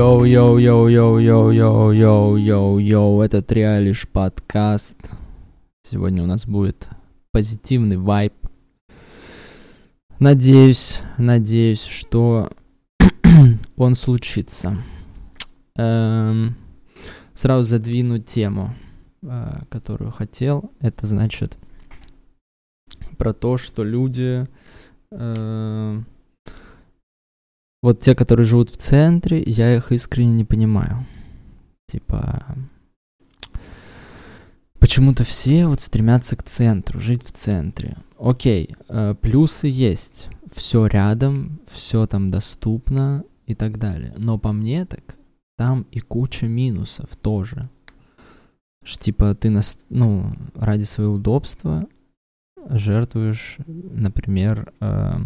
Йоу, 0.00 0.24
йоу, 0.24 0.58
йоу, 0.58 0.88
йоу, 0.88 1.20
йоу, 1.20 1.52
йоу, 1.52 1.92
йоу, 1.92 2.38
йоу, 2.38 2.80
йоу, 2.80 3.20
это 3.20 3.42
Триалиш 3.42 4.06
подкаст. 4.06 4.96
Сегодня 5.82 6.22
у 6.22 6.26
нас 6.26 6.46
будет 6.46 6.88
позитивный 7.32 7.98
вайб. 7.98 8.32
Надеюсь, 10.18 11.00
надеюсь, 11.18 11.84
что 11.84 12.50
он 13.76 13.94
случится. 13.94 14.78
Эм, 15.76 16.56
сразу 17.34 17.64
задвину 17.64 18.20
тему, 18.20 18.74
э, 19.20 19.64
которую 19.68 20.12
хотел. 20.12 20.72
Это 20.80 21.06
значит 21.06 21.58
про 23.18 23.34
то, 23.34 23.58
что 23.58 23.84
люди... 23.84 24.48
Э, 25.12 26.00
вот 27.82 28.00
те, 28.00 28.14
которые 28.14 28.46
живут 28.46 28.70
в 28.70 28.76
центре, 28.76 29.42
я 29.42 29.74
их 29.74 29.92
искренне 29.92 30.32
не 30.32 30.44
понимаю. 30.44 31.06
Типа, 31.88 32.56
почему-то 34.78 35.24
все 35.24 35.66
вот 35.66 35.80
стремятся 35.80 36.36
к 36.36 36.42
центру, 36.42 37.00
жить 37.00 37.24
в 37.24 37.32
центре. 37.32 37.96
Окей, 38.18 38.76
э, 38.88 39.14
плюсы 39.20 39.66
есть. 39.66 40.28
Все 40.52 40.86
рядом, 40.86 41.60
все 41.70 42.06
там 42.06 42.30
доступно 42.30 43.24
и 43.46 43.54
так 43.54 43.78
далее. 43.78 44.14
Но 44.16 44.38
по 44.38 44.52
мне 44.52 44.84
так, 44.84 45.16
там 45.56 45.86
и 45.90 46.00
куча 46.00 46.46
минусов 46.46 47.16
тоже. 47.16 47.70
Ш, 48.84 48.98
типа 48.98 49.34
ты, 49.34 49.50
нас, 49.50 49.78
ну, 49.88 50.34
ради 50.54 50.84
своего 50.84 51.14
удобства 51.14 51.86
жертвуешь, 52.68 53.56
например, 53.66 54.72
э, 54.80 55.16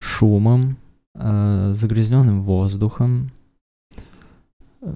шумом, 0.00 0.76
э, 1.20 1.72
загрязненным 1.72 2.40
воздухом, 2.40 3.30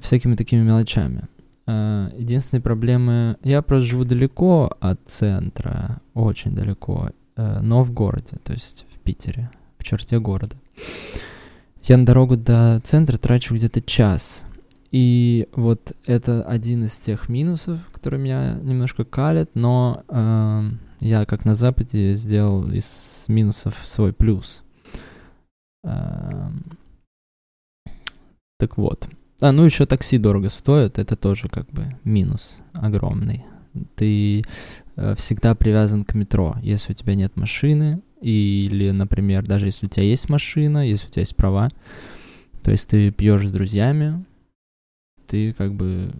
всякими 0.00 0.34
такими 0.34 0.62
мелочами. 0.62 1.28
Э, 1.66 2.10
единственные 2.16 2.62
проблемы... 2.62 3.36
Я 3.42 3.62
просто 3.62 3.88
живу 3.88 4.04
далеко 4.04 4.76
от 4.80 5.00
центра, 5.06 6.00
очень 6.14 6.54
далеко, 6.54 7.10
э, 7.36 7.60
но 7.60 7.82
в 7.82 7.92
городе, 7.92 8.36
то 8.42 8.52
есть 8.52 8.86
в 8.94 8.98
Питере, 9.00 9.50
в 9.78 9.84
черте 9.84 10.18
города. 10.18 10.56
Я 11.84 11.98
на 11.98 12.06
дорогу 12.06 12.36
до 12.36 12.80
центра 12.84 13.18
трачу 13.18 13.54
где-то 13.54 13.82
час. 13.82 14.44
И 14.90 15.48
вот 15.52 15.92
это 16.06 16.42
один 16.44 16.84
из 16.84 16.96
тех 16.96 17.28
минусов, 17.28 17.80
которые 17.92 18.22
меня 18.22 18.58
немножко 18.62 19.04
калят, 19.04 19.50
но 19.54 20.04
э, 20.08 20.62
я, 21.00 21.26
как 21.26 21.44
на 21.44 21.54
Западе, 21.54 22.14
сделал 22.14 22.70
из 22.70 23.24
минусов 23.28 23.76
свой 23.84 24.12
плюс. 24.12 24.63
Э, 25.84 26.50
так 28.58 28.76
вот. 28.76 29.08
А, 29.40 29.52
ну 29.52 29.64
еще 29.64 29.86
такси 29.86 30.18
дорого 30.18 30.48
стоит, 30.48 30.98
это 30.98 31.16
тоже 31.16 31.48
как 31.48 31.70
бы 31.70 31.96
минус 32.04 32.58
огромный. 32.72 33.44
Ты 33.96 34.44
э, 34.96 35.14
всегда 35.16 35.54
привязан 35.54 36.04
к 36.04 36.14
метро. 36.14 36.56
Если 36.62 36.92
у 36.92 36.94
тебя 36.94 37.14
нет 37.14 37.36
машины, 37.36 38.00
или, 38.20 38.90
например, 38.90 39.44
даже 39.44 39.66
если 39.66 39.86
у 39.86 39.88
тебя 39.88 40.04
есть 40.04 40.28
машина, 40.28 40.88
если 40.88 41.08
у 41.08 41.10
тебя 41.10 41.22
есть 41.22 41.36
права, 41.36 41.68
то 42.62 42.70
есть 42.70 42.88
ты 42.88 43.10
пьешь 43.10 43.46
с 43.46 43.52
друзьями, 43.52 44.24
ты 45.26 45.52
как 45.52 45.74
бы 45.74 46.10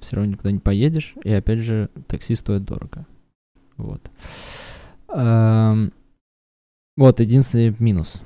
все 0.00 0.16
равно 0.16 0.32
никуда 0.32 0.52
не 0.52 0.58
поедешь, 0.58 1.14
и 1.24 1.32
опять 1.32 1.58
же 1.58 1.90
такси 2.06 2.34
стоит 2.34 2.64
дорого. 2.64 3.06
Вот. 3.76 4.02
Эм, 5.08 5.92
вот 6.96 7.18
единственный 7.20 7.74
минус. 7.78 8.22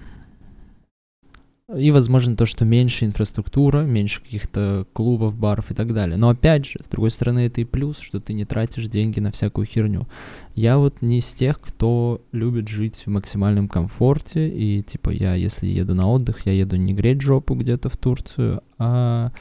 И, 1.76 1.90
возможно, 1.90 2.36
то, 2.36 2.46
что 2.46 2.64
меньше 2.64 3.04
инфраструктура, 3.04 3.82
меньше 3.82 4.22
каких-то 4.22 4.86
клубов, 4.92 5.36
баров 5.36 5.70
и 5.70 5.74
так 5.74 5.92
далее. 5.92 6.16
Но 6.16 6.28
опять 6.28 6.66
же, 6.66 6.78
с 6.82 6.88
другой 6.88 7.10
стороны, 7.10 7.40
это 7.40 7.60
и 7.60 7.64
плюс, 7.64 7.98
что 7.98 8.20
ты 8.20 8.32
не 8.32 8.44
тратишь 8.44 8.86
деньги 8.86 9.20
на 9.20 9.30
всякую 9.30 9.66
херню. 9.66 10.06
Я 10.54 10.78
вот 10.78 11.02
не 11.02 11.18
из 11.18 11.32
тех, 11.32 11.60
кто 11.60 12.22
любит 12.32 12.68
жить 12.68 13.04
в 13.06 13.10
максимальном 13.10 13.68
комфорте. 13.68 14.48
И 14.48 14.82
типа 14.82 15.10
я, 15.10 15.34
если 15.34 15.66
еду 15.66 15.94
на 15.94 16.08
отдых, 16.10 16.46
я 16.46 16.52
еду 16.52 16.76
не 16.76 16.94
греть 16.94 17.20
жопу 17.20 17.54
где-то 17.54 17.88
в 17.88 17.96
Турцию, 17.96 18.62
а 18.78 19.32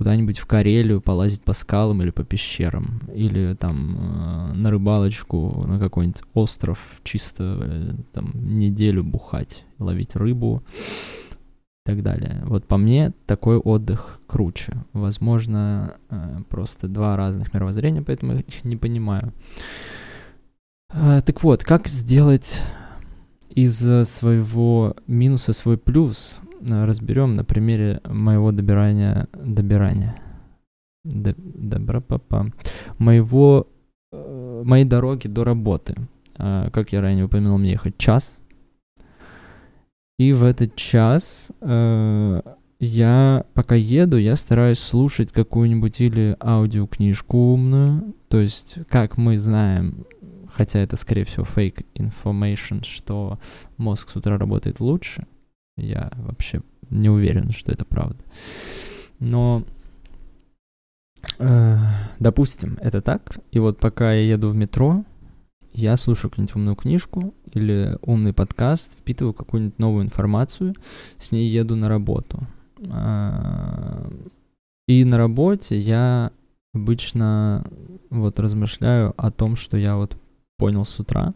куда-нибудь 0.00 0.38
в 0.38 0.46
Карелию 0.46 1.02
полазить 1.02 1.42
по 1.42 1.52
скалам 1.52 2.02
или 2.02 2.08
по 2.10 2.24
пещерам, 2.24 3.02
или 3.14 3.54
там 3.54 3.98
э, 3.98 4.52
на 4.54 4.70
рыбалочку 4.70 5.66
на 5.66 5.78
какой-нибудь 5.78 6.22
остров 6.32 7.02
чисто 7.04 7.58
э, 7.60 7.92
там 8.12 8.32
неделю 8.34 9.04
бухать, 9.04 9.66
ловить 9.78 10.16
рыбу 10.16 10.62
и 11.84 11.90
так 11.90 12.02
далее. 12.02 12.42
Вот 12.44 12.66
по 12.66 12.76
мне 12.76 13.12
такой 13.26 13.56
отдых 13.56 14.20
круче. 14.26 14.72
Возможно, 14.92 15.96
э, 16.10 16.40
просто 16.48 16.88
два 16.88 17.16
разных 17.16 17.54
мировоззрения, 17.54 18.02
поэтому 18.02 18.34
я 18.34 18.40
их 18.40 18.64
не 18.64 18.76
понимаю. 18.76 19.32
Э, 20.92 21.20
так 21.24 21.42
вот, 21.42 21.64
как 21.64 21.88
сделать 21.88 22.60
из 23.48 23.78
своего 24.08 24.94
минуса 25.06 25.52
свой 25.52 25.78
плюс? 25.78 26.38
Э, 26.60 26.84
разберем 26.84 27.34
на 27.34 27.44
примере 27.44 28.00
моего 28.04 28.52
добирания, 28.52 29.28
добирания, 29.32 30.16
добра 31.04 32.00
папа, 32.00 32.52
моего, 32.98 33.68
моей 34.12 34.84
дороги 34.84 35.28
до 35.28 35.44
работы. 35.44 35.96
Как 36.36 36.92
я 36.92 37.00
ранее 37.02 37.26
упомянул, 37.26 37.58
мне 37.58 37.72
ехать 37.72 37.98
час, 37.98 38.39
и 40.20 40.34
в 40.34 40.44
этот 40.44 40.76
час 40.76 41.48
э, 41.62 42.42
я, 42.78 43.46
пока 43.54 43.74
еду, 43.74 44.18
я 44.18 44.36
стараюсь 44.36 44.78
слушать 44.78 45.32
какую-нибудь 45.32 45.98
или 46.02 46.36
аудиокнижку 46.42 47.38
умную. 47.54 48.14
То 48.28 48.38
есть, 48.38 48.76
как 48.90 49.16
мы 49.16 49.38
знаем, 49.38 50.04
хотя 50.52 50.80
это, 50.80 50.96
скорее 50.96 51.24
всего, 51.24 51.46
fake 51.46 51.86
information, 51.94 52.84
что 52.84 53.38
мозг 53.78 54.10
с 54.10 54.16
утра 54.16 54.36
работает 54.36 54.78
лучше. 54.78 55.26
Я 55.78 56.12
вообще 56.16 56.60
не 56.90 57.08
уверен, 57.08 57.52
что 57.52 57.72
это 57.72 57.86
правда. 57.86 58.22
Но, 59.20 59.64
э, 61.38 61.78
допустим, 62.18 62.76
это 62.82 63.00
так. 63.00 63.38
И 63.52 63.58
вот 63.58 63.78
пока 63.78 64.12
я 64.12 64.32
еду 64.32 64.50
в 64.50 64.54
метро, 64.54 65.02
я 65.72 65.96
слушаю 65.96 66.30
какую-нибудь 66.30 66.56
умную 66.56 66.76
книжку 66.76 67.32
или 67.54 67.98
умный 68.02 68.32
подкаст, 68.32 68.92
впитываю 68.98 69.34
какую-нибудь 69.34 69.78
новую 69.78 70.04
информацию, 70.04 70.74
с 71.18 71.32
ней 71.32 71.48
еду 71.48 71.76
на 71.76 71.88
работу. 71.88 72.40
А, 72.88 74.10
и 74.86 75.04
на 75.04 75.18
работе 75.18 75.78
я 75.78 76.32
обычно 76.72 77.64
вот 78.10 78.40
размышляю 78.40 79.14
о 79.16 79.30
том, 79.30 79.56
что 79.56 79.76
я 79.76 79.96
вот 79.96 80.16
понял 80.56 80.84
с 80.84 80.98
утра. 80.98 81.34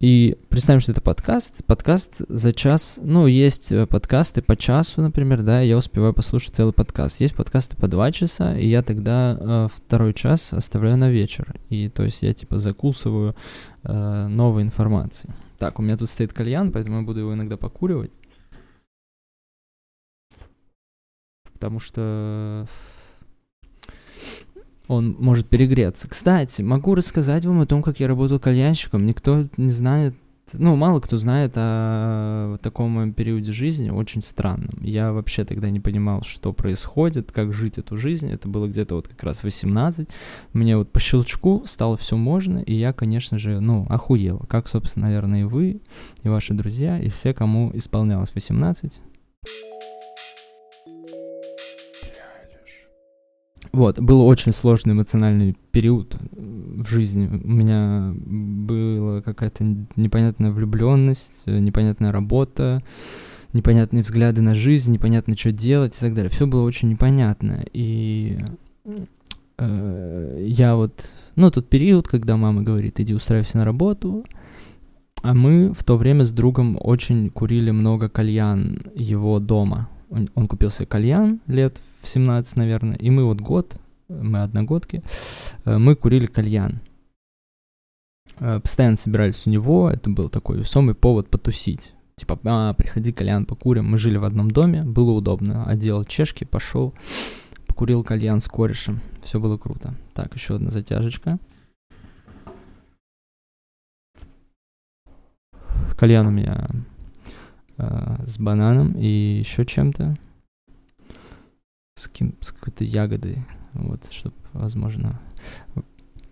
И 0.00 0.38
представим, 0.48 0.78
что 0.78 0.92
это 0.92 1.00
подкаст. 1.00 1.64
Подкаст 1.64 2.22
за 2.28 2.52
час, 2.52 3.00
ну, 3.02 3.26
есть 3.26 3.72
э, 3.72 3.84
подкасты 3.84 4.42
по 4.42 4.56
часу, 4.56 5.02
например, 5.02 5.42
да, 5.42 5.60
я 5.60 5.76
успеваю 5.76 6.14
послушать 6.14 6.54
целый 6.54 6.72
подкаст. 6.72 7.20
Есть 7.20 7.34
подкасты 7.34 7.76
по 7.76 7.88
два 7.88 8.12
часа, 8.12 8.56
и 8.56 8.68
я 8.68 8.84
тогда 8.84 9.36
э, 9.36 9.68
второй 9.74 10.14
час 10.14 10.52
оставляю 10.52 10.98
на 10.98 11.10
вечер. 11.10 11.52
И 11.68 11.88
то 11.88 12.04
есть 12.04 12.22
я 12.22 12.32
типа 12.32 12.58
закусываю 12.58 13.34
э, 13.82 14.26
новой 14.28 14.62
информацией. 14.62 15.32
Так, 15.58 15.80
у 15.80 15.82
меня 15.82 15.96
тут 15.96 16.08
стоит 16.08 16.32
кальян, 16.32 16.70
поэтому 16.70 16.98
я 16.98 17.02
буду 17.02 17.18
его 17.18 17.34
иногда 17.34 17.56
покуривать. 17.56 18.12
Потому 21.52 21.80
что 21.80 22.68
он 24.88 25.14
может 25.18 25.48
перегреться. 25.48 26.08
Кстати, 26.08 26.62
могу 26.62 26.94
рассказать 26.94 27.44
вам 27.44 27.60
о 27.60 27.66
том, 27.66 27.82
как 27.82 28.00
я 28.00 28.08
работал 28.08 28.40
кальянщиком. 28.40 29.04
Никто 29.04 29.46
не 29.58 29.68
знает, 29.68 30.14
ну, 30.54 30.76
мало 30.76 31.00
кто 31.00 31.18
знает 31.18 31.52
о 31.56 32.56
таком 32.62 32.92
моем 32.92 33.12
периоде 33.12 33.52
жизни, 33.52 33.90
очень 33.90 34.22
странном. 34.22 34.78
Я 34.80 35.12
вообще 35.12 35.44
тогда 35.44 35.68
не 35.68 35.78
понимал, 35.78 36.22
что 36.22 36.54
происходит, 36.54 37.32
как 37.32 37.52
жить 37.52 37.76
эту 37.76 37.96
жизнь. 37.96 38.30
Это 38.30 38.48
было 38.48 38.66
где-то 38.66 38.94
вот 38.94 39.08
как 39.08 39.22
раз 39.24 39.44
18. 39.44 40.08
Мне 40.54 40.78
вот 40.78 40.90
по 40.90 41.00
щелчку 41.00 41.62
стало 41.66 41.98
все 41.98 42.16
можно, 42.16 42.58
и 42.58 42.74
я, 42.74 42.94
конечно 42.94 43.38
же, 43.38 43.60
ну, 43.60 43.86
охуел. 43.90 44.38
Как, 44.48 44.68
собственно, 44.68 45.06
наверное, 45.06 45.42
и 45.42 45.44
вы, 45.44 45.82
и 46.22 46.28
ваши 46.28 46.54
друзья, 46.54 46.98
и 46.98 47.10
все, 47.10 47.34
кому 47.34 47.70
исполнялось 47.74 48.34
18. 48.34 49.02
Вот, 53.72 53.98
был 54.00 54.26
очень 54.26 54.52
сложный 54.52 54.94
эмоциональный 54.94 55.56
период 55.72 56.16
в 56.32 56.88
жизни. 56.88 57.26
У 57.26 57.48
меня 57.48 58.14
была 58.14 59.20
какая-то 59.20 59.64
непонятная 59.96 60.50
влюбленность, 60.50 61.42
непонятная 61.46 62.12
работа, 62.12 62.82
непонятные 63.52 64.02
взгляды 64.02 64.40
на 64.40 64.54
жизнь, 64.54 64.92
непонятно, 64.92 65.36
что 65.36 65.52
делать 65.52 65.96
и 65.96 66.00
так 66.00 66.14
далее. 66.14 66.30
Все 66.30 66.46
было 66.46 66.62
очень 66.62 66.88
непонятно. 66.88 67.64
И 67.72 68.38
э, 69.58 70.44
я 70.46 70.76
вот, 70.76 71.12
ну, 71.36 71.50
тот 71.50 71.68
период, 71.68 72.08
когда 72.08 72.36
мама 72.36 72.62
говорит, 72.62 73.00
иди 73.00 73.14
устраивайся 73.14 73.58
на 73.58 73.64
работу, 73.64 74.24
а 75.22 75.34
мы 75.34 75.72
в 75.72 75.84
то 75.84 75.96
время 75.96 76.24
с 76.24 76.32
другом 76.32 76.78
очень 76.80 77.28
курили 77.28 77.70
много 77.70 78.08
кальян 78.08 78.82
его 78.94 79.40
дома. 79.40 79.88
Он, 80.10 80.28
он 80.34 80.46
купил 80.46 80.70
себе 80.70 80.86
кальян 80.86 81.40
лет 81.46 81.80
в 82.00 82.08
17, 82.08 82.56
наверное, 82.56 82.96
и 82.96 83.10
мы 83.10 83.24
вот 83.24 83.40
год, 83.40 83.76
мы 84.08 84.42
одногодки, 84.42 85.02
э, 85.64 85.78
мы 85.78 85.94
курили 85.94 86.26
кальян. 86.26 86.80
Э, 88.40 88.60
постоянно 88.60 88.96
собирались 88.96 89.46
у 89.46 89.50
него, 89.50 89.90
это 89.90 90.10
был 90.10 90.28
такой 90.28 90.58
весомый 90.58 90.94
повод 90.94 91.28
потусить. 91.28 91.92
Типа, 92.16 92.38
а, 92.44 92.74
приходи, 92.74 93.12
кальян, 93.12 93.46
покурим. 93.46 93.84
Мы 93.86 93.96
жили 93.96 94.16
в 94.16 94.24
одном 94.24 94.50
доме, 94.50 94.82
было 94.82 95.12
удобно. 95.12 95.64
Одел 95.64 96.04
чешки, 96.04 96.42
пошел, 96.42 96.92
покурил 97.68 98.02
кальян 98.02 98.40
с 98.40 98.48
корешем. 98.48 99.00
Все 99.22 99.38
было 99.38 99.56
круто. 99.56 99.94
Так, 100.14 100.34
еще 100.34 100.56
одна 100.56 100.70
затяжечка. 100.70 101.38
Кальян 105.96 106.26
у 106.26 106.30
меня 106.30 106.68
э, 107.78 108.26
с 108.26 108.38
бананом 108.38 108.92
и 108.92 109.06
еще 109.06 109.64
чем-то. 109.64 110.16
С, 111.96 112.08
кем, 112.08 112.34
с 112.40 112.52
какой-то 112.52 112.84
ягодой. 112.84 113.44
Вот, 113.72 114.06
чтобы, 114.12 114.36
возможно, 114.52 115.20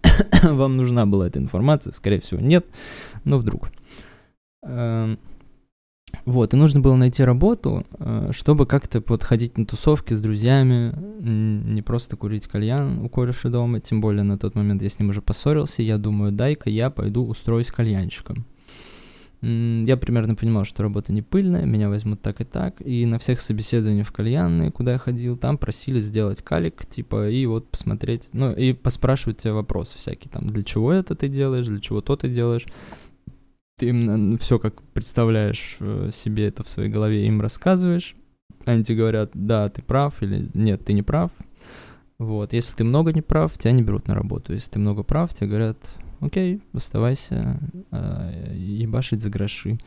вам 0.43 0.77
нужна 0.77 1.07
была 1.07 1.27
эта 1.27 1.39
информация. 1.39 1.93
Скорее 1.93 2.21
всего, 2.21 2.41
нет, 2.41 2.67
но 3.25 3.39
вдруг. 3.39 3.71
Эм, 4.63 5.19
вот, 6.25 6.55
и 6.55 6.57
нужно 6.57 6.81
было 6.81 6.97
найти 6.97 7.23
работу, 7.23 7.85
э, 7.99 8.31
чтобы 8.33 8.67
как-то 8.67 9.03
вот 9.07 9.23
ходить 9.23 9.59
на 9.59 9.67
тусовки 9.67 10.15
с 10.15 10.21
друзьями, 10.21 10.93
не 11.21 11.83
просто 11.83 12.17
курить 12.17 12.47
кальян 12.47 12.99
у 12.99 13.09
кореша 13.09 13.49
дома, 13.49 13.81
тем 13.81 14.01
более 14.01 14.23
на 14.23 14.39
тот 14.39 14.55
момент 14.55 14.83
я 14.83 14.89
с 14.89 14.99
ним 14.99 15.11
уже 15.11 15.23
поссорился, 15.23 15.83
я 15.83 15.99
думаю, 15.99 16.33
дай-ка 16.33 16.71
я 16.71 16.91
пойду 16.91 17.27
устроюсь 17.27 17.71
кальянщиком. 17.71 18.45
Я 19.47 19.97
примерно 19.97 20.35
понимал, 20.35 20.65
что 20.65 20.83
работа 20.83 21.13
не 21.13 21.23
пыльная, 21.23 21.65
меня 21.65 21.89
возьмут 21.89 22.21
так 22.21 22.41
и 22.41 22.45
так, 22.45 22.81
и 22.81 23.07
на 23.07 23.19
всех 23.19 23.41
собеседованиях 23.41 24.09
в 24.09 24.13
кальянные, 24.13 24.73
куда 24.73 24.95
я 24.95 24.99
ходил, 24.99 25.37
там 25.37 25.57
просили 25.57 26.01
сделать 26.01 26.43
калик, 26.43 26.85
типа, 26.85 27.29
и 27.29 27.47
вот 27.47 27.71
посмотреть, 27.71 28.29
ну, 28.33 28.53
и 28.53 28.73
поспрашивать 28.73 29.39
тебя 29.39 29.55
вопросы 29.55 29.99
всякие, 29.99 30.31
там, 30.31 30.49
для 30.49 30.65
чего 30.65 30.93
это 30.93 31.15
ты 31.15 31.29
делаешь, 31.29 31.67
для 31.67 31.81
чего 31.81 32.01
то 32.01 32.17
ты 32.17 32.29
делаешь, 32.29 32.67
ты 33.79 33.91
им 33.91 34.37
все 34.39 34.59
как 34.59 34.83
представляешь 34.83 35.77
э, 35.79 36.11
себе 36.13 36.49
это 36.49 36.65
в 36.65 36.69
своей 36.69 36.91
голове, 36.91 37.27
им 37.27 37.41
рассказываешь, 37.41 38.17
они 38.65 38.83
тебе 38.83 38.99
говорят, 38.99 39.31
да, 39.35 39.69
ты 39.69 39.81
прав, 39.81 40.23
или 40.25 40.51
нет, 40.55 40.85
ты 40.85 40.93
не 40.93 41.03
прав. 41.03 41.31
Вот, 42.19 42.53
если 42.53 42.75
ты 42.75 42.85
много 42.85 43.13
не 43.13 43.23
прав, 43.23 43.57
тебя 43.59 43.73
не 43.73 43.83
берут 43.83 44.09
на 44.09 44.15
работу. 44.15 44.55
Если 44.55 44.73
ты 44.73 44.79
много 44.79 45.03
прав, 45.03 45.33
тебе 45.35 45.49
говорят, 45.49 45.77
окей, 46.21 46.61
оставайся, 46.73 47.59
э, 47.91 48.55
ебашить 48.57 49.23
за 49.23 49.31
гроши. 49.31 49.79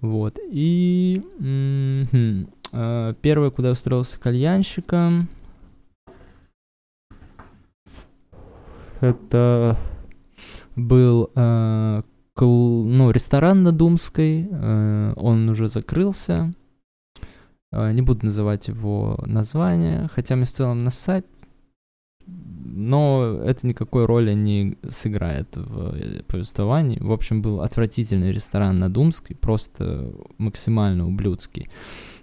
Вот, 0.00 0.38
и 0.50 1.22
м-м, 1.38 2.48
э, 2.72 3.14
первое, 3.22 3.50
куда 3.50 3.70
устроился 3.70 4.18
кальянщиком, 4.18 5.28
это 9.00 9.78
был 10.74 11.30
э, 11.34 12.02
кл, 12.34 12.84
ну, 12.84 13.10
ресторан 13.10 13.62
на 13.62 13.70
Думской, 13.70 14.48
э, 14.50 15.12
он 15.16 15.48
уже 15.48 15.68
закрылся. 15.68 16.52
Не 17.74 18.02
буду 18.02 18.26
называть 18.26 18.68
его 18.68 19.18
название, 19.24 20.06
хотя 20.12 20.36
мне 20.36 20.44
в 20.44 20.50
целом 20.50 20.84
насать. 20.84 21.24
Но 22.74 23.40
это 23.44 23.66
никакой 23.66 24.06
роли 24.06 24.32
не 24.32 24.78
сыграет 24.88 25.54
в 25.56 25.94
э, 25.94 26.22
повествовании. 26.26 26.98
В 27.00 27.12
общем, 27.12 27.42
был 27.42 27.60
отвратительный 27.60 28.32
ресторан 28.32 28.78
на 28.78 28.88
Думской, 28.88 29.36
просто 29.36 30.12
максимально 30.38 31.06
ублюдский. 31.06 31.68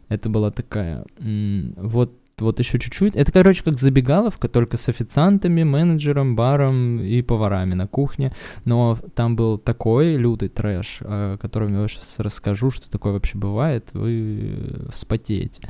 Это 0.07 0.29
была 0.29 0.49
такая... 0.49 1.05
Вот 1.19 2.13
вот 2.41 2.59
еще 2.59 2.79
чуть-чуть. 2.79 3.15
Это, 3.15 3.31
короче, 3.31 3.63
как 3.63 3.77
забегаловка, 3.77 4.47
только 4.47 4.77
с 4.77 4.89
официантами, 4.89 5.63
менеджером, 5.63 6.35
баром 6.35 7.01
и 7.01 7.21
поварами 7.21 7.73
на 7.73 7.87
кухне. 7.87 8.31
Но 8.65 8.97
там 9.13 9.35
был 9.35 9.57
такой 9.57 10.15
лютый 10.15 10.49
трэш, 10.49 10.99
о 11.01 11.37
котором 11.37 11.79
я 11.81 11.87
сейчас 11.87 12.15
расскажу, 12.19 12.71
что 12.71 12.89
такое 12.89 13.13
вообще 13.13 13.37
бывает, 13.37 13.89
вы 13.93 14.87
вспотеете. 14.89 15.61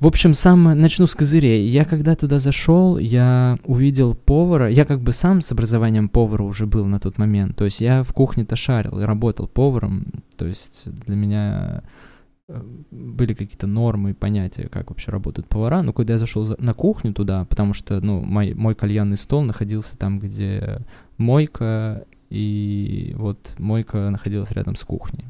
В 0.00 0.06
общем, 0.06 0.34
сам 0.34 0.64
начну 0.64 1.06
с 1.06 1.14
козырей. 1.14 1.68
Я 1.68 1.84
когда 1.84 2.14
туда 2.14 2.38
зашел, 2.38 2.98
я 2.98 3.58
увидел 3.64 4.14
повара. 4.14 4.68
Я 4.68 4.84
как 4.84 5.00
бы 5.00 5.12
сам 5.12 5.40
с 5.40 5.52
образованием 5.52 6.08
повара 6.08 6.42
уже 6.42 6.66
был 6.66 6.86
на 6.86 6.98
тот 6.98 7.16
момент. 7.16 7.56
То 7.56 7.64
есть 7.64 7.80
я 7.80 8.02
в 8.02 8.12
кухне-то 8.12 8.56
шарил, 8.56 9.02
работал 9.02 9.46
поваром. 9.46 10.06
То 10.36 10.46
есть 10.46 10.82
для 10.84 11.14
меня 11.14 11.84
были 12.90 13.32
какие-то 13.32 13.66
нормы 13.66 14.10
и 14.10 14.14
понятия, 14.14 14.68
как 14.68 14.90
вообще 14.90 15.10
работают 15.10 15.48
повара. 15.48 15.80
Но 15.82 15.92
когда 15.92 16.14
я 16.14 16.18
зашел 16.18 16.54
на 16.58 16.74
кухню 16.74 17.14
туда, 17.14 17.44
потому 17.44 17.72
что, 17.72 18.00
ну, 18.00 18.20
мой, 18.20 18.52
мой 18.52 18.74
кальянный 18.74 19.16
стол 19.16 19.42
находился 19.42 19.96
там, 19.96 20.18
где 20.18 20.80
мойка, 21.16 22.04
и 22.30 23.14
вот 23.16 23.54
мойка 23.58 24.10
находилась 24.10 24.50
рядом 24.50 24.74
с 24.74 24.84
кухней. 24.84 25.24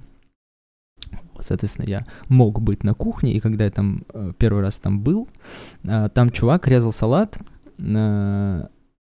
Соответственно, 1.41 1.87
я 1.87 2.07
мог 2.29 2.61
быть 2.61 2.85
на 2.85 2.95
кухне, 2.95 3.33
и 3.33 3.41
когда 3.41 3.65
я 3.65 3.71
там 3.71 4.05
э, 4.13 4.33
первый 4.39 4.63
раз 4.63 4.79
там 4.79 5.01
был, 5.01 5.29
э, 5.83 6.09
там 6.15 6.31
чувак 6.31 6.69
резал 6.69 6.93
салат 6.93 7.39
э, 7.79 8.67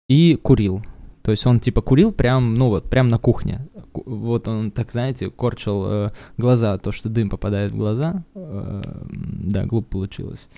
и 0.09 0.37
курил. 0.37 0.83
То 1.23 1.31
есть 1.31 1.47
он 1.47 1.61
типа 1.61 1.83
курил 1.83 2.13
прям, 2.13 2.55
ну 2.55 2.69
вот, 2.69 2.89
прям 2.89 3.09
на 3.09 3.19
кухне 3.19 3.69
вот 3.93 4.47
он 4.49 4.71
так, 4.71 4.93
знаете, 4.93 5.29
корчил 5.29 6.11
глаза, 6.37 6.79
то, 6.79 6.93
что 6.93 7.09
дым 7.09 7.31
попадает 7.31 7.73
в 7.73 7.77
глаза. 7.77 8.23
Да, 8.35 9.67
глупо 9.67 9.91
получилось. 9.91 10.49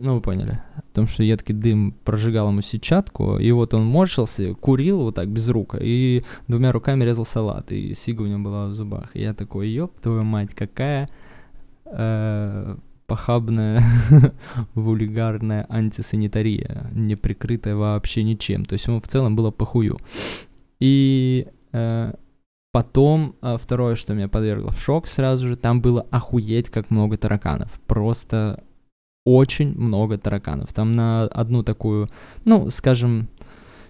Ну, 0.00 0.14
вы 0.14 0.20
поняли. 0.20 0.60
О 0.76 0.94
том, 0.94 1.06
что 1.06 1.22
едкий 1.22 1.54
дым 1.54 1.94
прожигал 2.04 2.48
ему 2.48 2.60
сетчатку, 2.60 3.38
и 3.38 3.50
вот 3.52 3.74
он 3.74 3.84
морщился, 3.86 4.54
курил 4.54 5.02
вот 5.02 5.14
так 5.14 5.28
без 5.28 5.48
рук, 5.48 5.76
и 5.80 6.24
двумя 6.48 6.72
руками 6.72 7.04
резал 7.04 7.24
салат, 7.24 7.72
и 7.72 7.94
сига 7.94 8.22
у 8.22 8.26
него 8.26 8.40
была 8.40 8.66
в 8.66 8.72
зубах. 8.74 9.10
И 9.14 9.20
я 9.20 9.34
такой, 9.34 9.68
ёб 9.68 9.98
твою 10.00 10.22
мать, 10.22 10.54
какая 10.54 11.08
э, 11.86 12.76
похабная, 13.06 13.82
вульгарная 14.74 15.66
антисанитария, 15.68 16.90
не 16.92 17.16
прикрытая 17.16 17.76
вообще 17.76 18.22
ничем. 18.22 18.64
То 18.64 18.74
есть 18.74 18.86
ему 18.86 19.00
в 19.00 19.08
целом 19.08 19.36
было 19.36 19.50
похую. 19.50 19.98
И 20.78 21.48
Э, 21.76 22.14
потом 22.72 23.36
э, 23.42 23.56
второе, 23.60 23.96
что 23.96 24.14
меня 24.14 24.28
подвергло 24.28 24.70
в 24.70 24.80
шок 24.80 25.06
сразу 25.06 25.46
же, 25.46 25.56
там 25.56 25.82
было 25.82 26.06
охуеть 26.10 26.70
как 26.70 26.90
много 26.90 27.18
тараканов. 27.18 27.70
Просто 27.86 28.64
очень 29.26 29.76
много 29.76 30.16
тараканов. 30.16 30.72
Там 30.72 30.92
на 30.92 31.24
одну 31.24 31.62
такую, 31.62 32.08
ну, 32.44 32.70
скажем, 32.70 33.28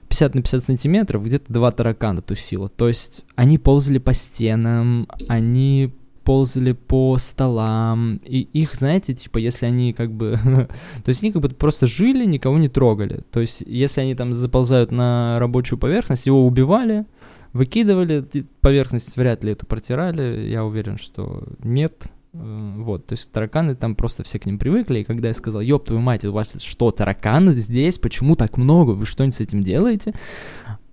50 0.08 0.34
на 0.34 0.42
50 0.42 0.64
сантиметров 0.64 1.24
где-то 1.24 1.52
два 1.52 1.70
таракана 1.70 2.22
тусило. 2.22 2.68
То 2.68 2.88
есть 2.88 3.24
они 3.34 3.58
ползали 3.58 3.98
по 3.98 4.14
стенам, 4.14 5.06
они 5.28 5.92
ползали 6.24 6.72
по 6.72 7.18
столам, 7.18 8.20
и 8.24 8.40
их, 8.40 8.74
знаете, 8.74 9.14
типа, 9.14 9.38
если 9.38 9.66
они 9.66 9.92
как 9.92 10.10
бы... 10.10 10.38
то 11.04 11.08
есть 11.08 11.22
они 11.22 11.32
как 11.32 11.42
бы 11.42 11.48
просто 11.50 11.86
жили, 11.86 12.24
никого 12.24 12.58
не 12.58 12.68
трогали. 12.68 13.20
То 13.30 13.40
есть 13.40 13.62
если 13.66 14.00
они 14.00 14.14
там 14.14 14.34
заползают 14.34 14.90
на 14.90 15.38
рабочую 15.38 15.78
поверхность, 15.78 16.26
его 16.26 16.44
убивали, 16.46 17.04
выкидывали, 17.52 18.24
поверхность 18.60 19.16
вряд 19.16 19.44
ли 19.44 19.52
эту 19.52 19.66
протирали, 19.66 20.48
я 20.48 20.64
уверен, 20.64 20.96
что 20.98 21.44
нет. 21.62 22.06
Э, 22.38 22.74
вот, 22.78 23.06
то 23.06 23.12
есть 23.12 23.30
тараканы 23.32 23.74
там 23.74 23.94
просто 23.94 24.22
все 24.22 24.38
к 24.38 24.46
ним 24.46 24.58
привыкли, 24.58 25.00
и 25.00 25.04
когда 25.04 25.28
я 25.28 25.34
сказал, 25.34 25.60
ёб 25.60 25.84
твою 25.84 26.00
мать, 26.00 26.24
у 26.24 26.32
вас 26.32 26.60
что, 26.62 26.90
тараканы 26.90 27.52
здесь, 27.52 27.98
почему 27.98 28.36
так 28.36 28.56
много, 28.56 28.92
вы 28.92 29.06
что-нибудь 29.06 29.34
с 29.34 29.40
этим 29.40 29.62
делаете? 29.62 30.14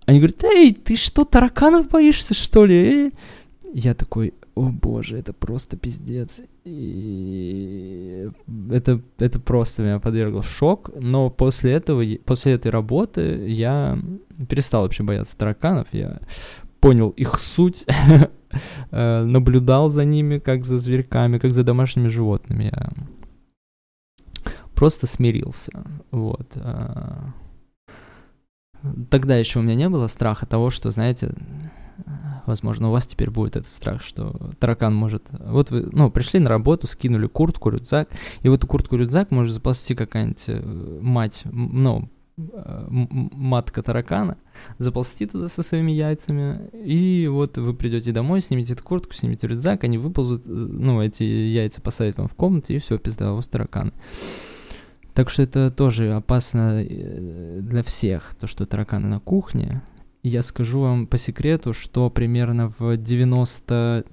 Они 0.06 0.20
говорят, 0.20 0.44
эй, 0.44 0.74
ты 0.74 0.96
что, 0.96 1.24
тараканов 1.24 1.88
боишься, 1.88 2.34
что 2.34 2.66
ли? 2.66 3.12
Я 3.74 3.94
такой, 3.94 4.34
о 4.56 4.70
боже, 4.70 5.18
это 5.18 5.34
просто 5.34 5.78
пиздец. 5.78 6.42
И 6.64 8.30
это, 8.72 9.02
это 9.18 9.40
просто 9.40 9.82
меня 9.82 10.00
подвергло 10.00 10.44
шок. 10.44 10.92
Но 11.00 11.30
после 11.30 11.72
этого, 11.72 12.04
после 12.26 12.54
этой 12.54 12.70
работы 12.70 13.48
я 13.48 13.98
перестал 14.50 14.84
вообще 14.84 15.04
бояться 15.04 15.36
тараканов. 15.38 15.88
Я 15.92 16.20
понял 16.84 17.12
их 17.12 17.40
суть, 17.40 17.86
э, 18.92 19.24
наблюдал 19.24 19.88
за 19.88 20.04
ними, 20.04 20.38
как 20.38 20.66
за 20.66 20.78
зверьками, 20.78 21.38
как 21.38 21.54
за 21.54 21.64
домашними 21.64 22.10
животными. 22.10 22.66
Я 22.66 22.90
просто 24.76 25.08
смирился. 25.08 25.72
Вот. 26.12 26.52
Э. 26.56 27.22
Тогда 29.10 29.38
еще 29.38 29.60
у 29.60 29.62
меня 29.62 29.76
не 29.76 29.88
было 29.88 30.08
страха 30.08 30.46
того, 30.46 30.72
что, 30.72 30.92
знаете, 30.92 31.34
возможно, 32.46 32.90
у 32.90 32.92
вас 32.92 33.08
теперь 33.08 33.30
будет 33.30 33.56
этот 33.56 33.72
страх, 33.72 34.02
что 34.02 34.52
таракан 34.60 34.94
может... 34.94 35.30
Вот 35.32 35.72
вы, 35.72 35.88
ну, 35.90 36.12
пришли 36.12 36.42
на 36.42 36.50
работу, 36.50 36.86
скинули 36.88 37.28
куртку, 37.28 37.70
рюкзак, 37.70 38.10
и 38.42 38.50
в 38.50 38.54
эту 38.54 38.68
куртку-рюкзак 38.68 39.32
может 39.32 39.54
заползти 39.54 39.96
какая-нибудь 39.96 40.44
э, 40.48 41.00
мать, 41.02 41.44
ну, 41.46 42.10
матка 42.36 43.84
таракана, 43.84 44.38
заползти 44.78 45.26
туда 45.26 45.48
со 45.50 45.62
своими 45.62 45.92
яйцами, 45.92 46.70
и 46.74 47.28
вот 47.28 47.58
вы 47.58 47.74
придете 47.74 48.12
домой, 48.12 48.42
снимете 48.42 48.74
эту 48.74 48.84
куртку, 48.84 49.14
снимете 49.14 49.48
рюкзак, 49.48 49.84
они 49.84 49.98
выползут, 49.98 50.44
ну, 50.46 51.02
эти 51.02 51.24
яйца 51.24 51.82
посадят 51.82 52.18
вам 52.18 52.28
в 52.28 52.36
комнате, 52.36 52.76
и 52.76 52.80
все, 52.80 52.98
пизда, 52.98 53.34
у 53.34 53.36
вас 53.36 53.48
тараканы. 53.48 53.92
Так 55.14 55.30
что 55.30 55.44
это 55.44 55.70
тоже 55.70 56.14
опасно 56.14 56.84
э, 56.84 57.60
для 57.62 57.84
всех, 57.84 58.34
то, 58.40 58.48
что 58.48 58.66
тараканы 58.66 59.08
на 59.08 59.20
кухне. 59.20 59.84
Я 60.24 60.42
скажу 60.42 60.80
вам 60.80 61.06
по 61.06 61.18
секрету, 61.18 61.74
что 61.74 62.10
примерно 62.10 62.68
в 62.80 62.98
90 62.98 64.06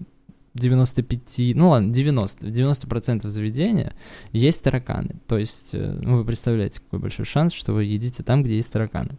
95, 0.55 1.57
ну 1.57 1.71
ладно, 1.71 1.93
90, 1.93 2.47
90% 2.47 3.29
заведения 3.29 3.95
есть 4.33 4.63
тараканы. 4.63 5.17
То 5.27 5.39
есть, 5.39 5.75
э, 5.75 5.99
ну, 6.03 6.17
вы 6.17 6.25
представляете, 6.25 6.81
какой 6.81 6.99
большой 6.99 7.25
шанс, 7.25 7.53
что 7.53 7.73
вы 7.73 7.85
едите 7.85 8.23
там, 8.23 8.43
где 8.43 8.57
есть 8.57 8.73
тараканы. 8.73 9.17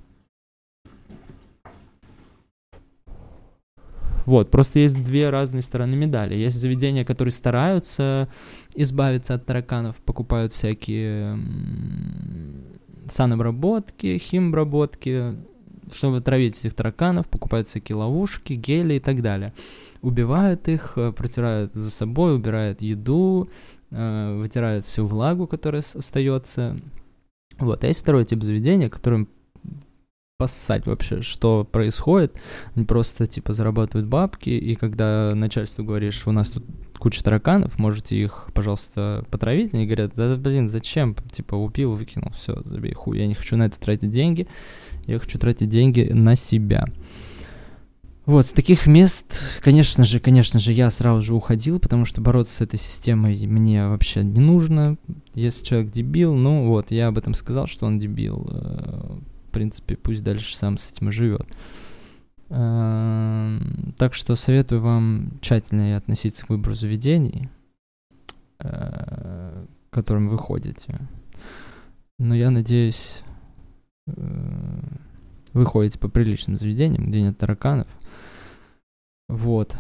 Вот, 4.25 4.51
просто 4.51 4.79
есть 4.79 5.03
две 5.03 5.29
разные 5.29 5.61
стороны 5.61 5.95
медали. 5.95 6.35
Есть 6.35 6.55
заведения, 6.55 7.03
которые 7.03 7.31
стараются 7.31 8.29
избавиться 8.75 9.33
от 9.33 9.45
тараканов, 9.45 9.97
покупают 9.97 10.53
всякие 10.53 11.39
санобработки, 13.09 14.17
химобработки, 14.17 15.35
чтобы 15.93 16.21
травить 16.21 16.59
этих 16.59 16.73
тараканов, 16.73 17.27
покупают 17.27 17.67
всякие 17.67 17.95
ловушки, 17.95 18.53
гели 18.53 18.95
и 18.95 18.99
так 18.99 19.21
далее. 19.21 19.53
Убивают 20.01 20.67
их, 20.67 20.93
э, 20.95 21.11
протирают 21.11 21.73
за 21.73 21.89
собой, 21.89 22.35
убирают 22.35 22.81
еду, 22.81 23.49
э, 23.91 24.35
вытирают 24.37 24.85
всю 24.85 25.05
влагу, 25.05 25.47
которая 25.47 25.83
остается. 25.93 26.77
Вот, 27.59 27.83
а 27.83 27.87
есть 27.87 28.01
второй 28.01 28.25
тип 28.25 28.41
заведения, 28.41 28.89
которым 28.89 29.27
поссать 30.41 30.87
вообще, 30.87 31.21
что 31.21 31.63
происходит. 31.71 32.35
Они 32.73 32.83
просто, 32.83 33.27
типа, 33.27 33.53
зарабатывают 33.53 34.09
бабки, 34.09 34.49
и 34.49 34.73
когда 34.73 35.33
начальству 35.35 35.83
говоришь, 35.83 36.25
у 36.25 36.31
нас 36.31 36.49
тут 36.49 36.65
куча 36.97 37.23
тараканов, 37.23 37.77
можете 37.77 38.15
их, 38.15 38.47
пожалуйста, 38.55 39.23
потравить, 39.29 39.75
они 39.75 39.85
говорят, 39.85 40.13
да, 40.15 40.35
блин, 40.37 40.67
зачем? 40.67 41.15
Типа, 41.31 41.53
убил, 41.53 41.93
выкинул, 41.93 42.31
все, 42.31 42.59
забей 42.65 42.93
хуй, 42.93 43.19
я 43.19 43.27
не 43.27 43.35
хочу 43.35 43.55
на 43.55 43.67
это 43.67 43.79
тратить 43.79 44.09
деньги, 44.09 44.47
я 45.05 45.19
хочу 45.19 45.39
тратить 45.39 45.69
деньги 45.69 46.09
на 46.11 46.35
себя. 46.35 46.85
Вот, 48.25 48.45
с 48.45 48.53
таких 48.53 48.85
мест, 48.85 49.59
конечно 49.61 50.05
же, 50.05 50.19
конечно 50.19 50.59
же, 50.59 50.73
я 50.73 50.89
сразу 50.91 51.21
же 51.21 51.33
уходил, 51.33 51.79
потому 51.79 52.05
что 52.05 52.21
бороться 52.21 52.55
с 52.55 52.61
этой 52.61 52.77
системой 52.77 53.35
мне 53.47 53.87
вообще 53.87 54.23
не 54.23 54.39
нужно. 54.39 54.97
Если 55.33 55.65
человек 55.65 55.91
дебил, 55.91 56.35
ну 56.35 56.67
вот, 56.67 56.91
я 56.91 57.07
об 57.07 57.17
этом 57.17 57.33
сказал, 57.33 57.65
что 57.65 57.87
он 57.87 57.97
дебил. 57.97 58.47
Э, 58.51 59.17
в 59.47 59.51
принципе, 59.51 59.97
пусть 59.97 60.23
дальше 60.23 60.55
сам 60.55 60.77
с 60.77 60.91
этим 60.91 61.09
и 61.09 61.11
живет. 61.11 61.47
Эм, 62.49 63.93
так 63.97 64.13
что 64.13 64.35
советую 64.35 64.81
вам 64.81 65.39
тщательно 65.41 65.97
относиться 65.97 66.45
к 66.45 66.49
выбору 66.49 66.75
заведений, 66.75 67.49
э, 68.59 69.65
к 69.89 69.93
которым 69.93 70.29
вы 70.29 70.37
ходите. 70.37 70.99
Но 72.19 72.35
я 72.35 72.51
надеюсь, 72.51 73.23
вы 74.07 75.65
ходите 75.65 75.99
по 75.99 76.09
приличным 76.09 76.57
заведениям, 76.57 77.07
где 77.07 77.21
нет 77.21 77.37
тараканов. 77.37 77.87
Вот. 79.27 79.77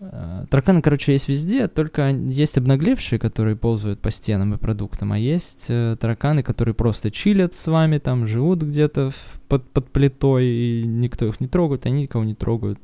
Э, 0.00 0.46
тараканы, 0.50 0.82
короче, 0.82 1.12
есть 1.12 1.28
везде, 1.28 1.68
только 1.68 2.10
есть 2.10 2.56
обнаглевшие, 2.58 3.18
которые 3.18 3.56
ползают 3.56 4.00
по 4.00 4.10
стенам 4.10 4.54
и 4.54 4.58
продуктам, 4.58 5.12
а 5.12 5.18
есть 5.18 5.66
э, 5.68 5.96
тараканы, 5.98 6.42
которые 6.42 6.74
просто 6.74 7.10
чилят 7.10 7.54
с 7.54 7.66
вами, 7.66 7.98
там 7.98 8.26
живут 8.26 8.62
где-то 8.62 9.10
под, 9.48 9.68
под 9.70 9.90
плитой, 9.90 10.46
и 10.46 10.84
никто 10.86 11.26
их 11.26 11.40
не 11.40 11.48
трогает, 11.48 11.86
они 11.86 12.02
никого 12.02 12.24
не 12.24 12.34
трогают. 12.34 12.78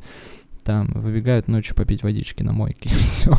Там 0.65 0.93
выбегают 0.95 1.47
ночью 1.47 1.77
попить 1.77 2.03
водички 2.03 2.43
на 2.43 2.53
мойке, 2.53 2.89
все. 2.99 3.39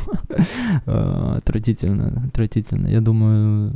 Э, 0.85 1.35
отвратительно, 1.37 2.23
отвратительно. 2.27 2.87
Я 2.87 3.01
думаю, 3.01 3.73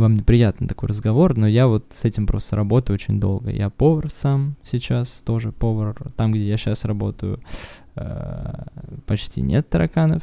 вам 0.00 0.16
неприятный 0.16 0.68
такой 0.68 0.88
разговор, 0.88 1.36
но 1.36 1.46
я 1.46 1.66
вот 1.66 1.86
с 1.90 2.04
этим 2.04 2.26
просто 2.26 2.56
работаю 2.56 2.94
очень 2.94 3.20
долго. 3.20 3.50
Я 3.50 3.70
повар 3.70 4.10
сам 4.10 4.56
сейчас, 4.62 5.22
тоже 5.24 5.52
повар. 5.52 6.12
Там, 6.16 6.32
где 6.32 6.46
я 6.46 6.56
сейчас 6.56 6.84
работаю, 6.84 7.40
э, 7.96 8.64
почти 9.06 9.42
нет 9.42 9.68
тараканов. 9.68 10.22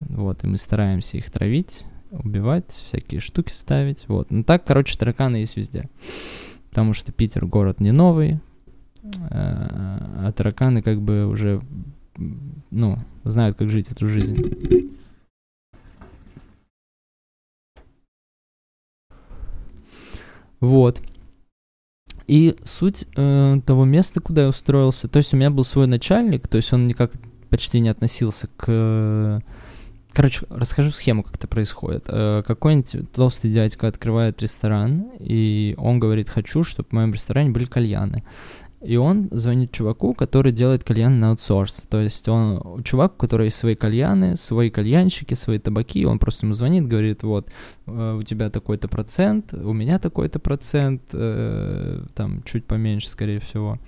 Вот, 0.00 0.44
и 0.44 0.46
мы 0.46 0.58
стараемся 0.58 1.16
их 1.16 1.30
травить, 1.30 1.84
убивать, 2.10 2.70
всякие 2.70 3.20
штуки 3.20 3.52
ставить. 3.52 4.06
Вот. 4.08 4.30
Ну 4.30 4.44
так, 4.44 4.64
короче, 4.64 4.98
тараканы 4.98 5.36
есть 5.36 5.56
везде. 5.56 5.88
Потому 6.70 6.92
что 6.92 7.12
Питер 7.12 7.46
город 7.46 7.80
не 7.80 7.92
новый, 7.92 8.40
э, 9.02 9.08
а 9.30 10.32
тараканы 10.36 10.82
как 10.82 11.00
бы 11.00 11.26
уже, 11.26 11.60
ну, 12.70 12.98
знают, 13.24 13.56
как 13.56 13.70
жить 13.70 13.90
эту 13.90 14.06
жизнь. 14.06 14.94
Вот. 20.64 21.00
И 22.26 22.56
суть 22.64 23.04
э, 23.16 23.54
того 23.66 23.84
места, 23.84 24.20
куда 24.20 24.42
я 24.42 24.48
устроился, 24.48 25.08
то 25.08 25.18
есть 25.18 25.34
у 25.34 25.36
меня 25.36 25.50
был 25.50 25.62
свой 25.62 25.86
начальник, 25.86 26.48
то 26.48 26.56
есть 26.56 26.72
он 26.72 26.86
никак 26.86 27.12
почти 27.50 27.80
не 27.80 27.90
относился 27.90 28.48
к... 28.56 29.42
Короче, 30.12 30.46
расскажу 30.48 30.90
схему, 30.90 31.24
как 31.24 31.34
это 31.36 31.48
происходит. 31.48 32.04
Э, 32.08 32.42
какой-нибудь 32.46 33.12
толстый 33.12 33.50
дядька 33.50 33.88
открывает 33.88 34.40
ресторан, 34.40 35.10
и 35.18 35.74
он 35.76 35.98
говорит, 35.98 36.30
хочу, 36.30 36.64
чтобы 36.64 36.88
в 36.88 36.92
моем 36.92 37.12
ресторане 37.12 37.50
были 37.50 37.66
кальяны. 37.66 38.24
И 38.84 38.96
он 38.96 39.28
звонит 39.30 39.72
чуваку, 39.72 40.12
который 40.12 40.52
делает 40.52 40.84
кальян 40.84 41.18
на 41.18 41.30
аутсорс. 41.30 41.84
То 41.88 42.00
есть 42.00 42.28
он 42.28 42.82
чувак, 42.82 43.14
у 43.14 43.16
которого 43.16 43.46
есть 43.46 43.56
свои 43.56 43.74
кальяны, 43.74 44.36
свои 44.36 44.68
кальянщики, 44.68 45.34
свои 45.34 45.58
табаки. 45.58 46.04
Он 46.04 46.18
просто 46.18 46.44
ему 46.44 46.54
звонит, 46.54 46.86
говорит, 46.86 47.22
вот, 47.22 47.50
э, 47.86 48.16
у 48.18 48.22
тебя 48.22 48.50
такой-то 48.50 48.88
процент, 48.88 49.54
у 49.54 49.72
меня 49.72 49.98
такой-то 49.98 50.38
процент, 50.38 51.02
э, 51.12 52.04
там 52.14 52.42
чуть 52.44 52.66
поменьше, 52.66 53.08
скорее 53.08 53.40
всего. 53.40 53.78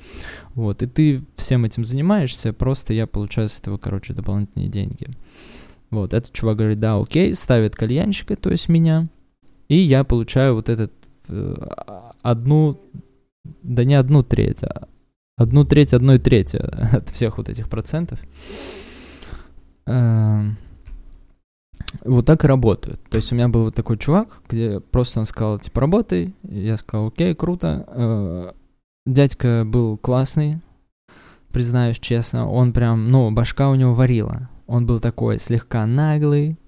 Вот, 0.54 0.82
и 0.82 0.86
ты 0.86 1.22
всем 1.36 1.66
этим 1.66 1.84
занимаешься, 1.84 2.54
просто 2.54 2.94
я 2.94 3.06
получаю 3.06 3.50
с 3.50 3.60
этого, 3.60 3.76
короче, 3.76 4.14
дополнительные 4.14 4.68
деньги. 4.68 5.08
Вот, 5.90 6.14
этот 6.14 6.32
чувак 6.32 6.56
говорит, 6.56 6.80
да, 6.80 6.98
окей, 6.98 7.34
ставит 7.34 7.76
кальянщика, 7.76 8.34
то 8.36 8.50
есть 8.50 8.70
меня, 8.70 9.08
и 9.68 9.76
я 9.76 10.04
получаю 10.04 10.54
вот 10.54 10.68
этот 10.68 10.92
э, 11.28 11.54
одну 12.22 12.80
да 13.62 13.84
не 13.84 13.94
одну 13.94 14.22
треть, 14.22 14.62
а 14.62 14.88
одну 15.36 15.64
треть, 15.64 15.92
одной 15.92 16.18
трети 16.18 16.56
от 16.96 17.08
всех 17.10 17.38
вот 17.38 17.48
этих 17.48 17.68
процентов. 17.68 18.18
Эм, 19.86 20.56
вот 22.04 22.26
так 22.26 22.44
и 22.44 22.48
работают. 22.48 23.00
То 23.10 23.16
есть 23.16 23.32
у 23.32 23.34
меня 23.34 23.48
был 23.48 23.64
вот 23.64 23.74
такой 23.74 23.98
чувак, 23.98 24.40
где 24.48 24.80
просто 24.80 25.20
он 25.20 25.26
сказал, 25.26 25.58
типа, 25.58 25.80
работай. 25.80 26.34
Я 26.42 26.76
сказал, 26.76 27.08
окей, 27.08 27.34
круто. 27.34 27.84
Э, 27.88 28.52
дядька 29.06 29.64
был 29.64 29.96
классный, 29.96 30.60
признаюсь 31.52 31.98
честно. 31.98 32.48
Он 32.48 32.72
прям, 32.72 33.10
ну, 33.10 33.30
башка 33.30 33.70
у 33.70 33.74
него 33.74 33.94
варила. 33.94 34.48
Он 34.66 34.84
был 34.84 34.98
такой 34.98 35.38
слегка 35.38 35.86
наглый, 35.86 36.58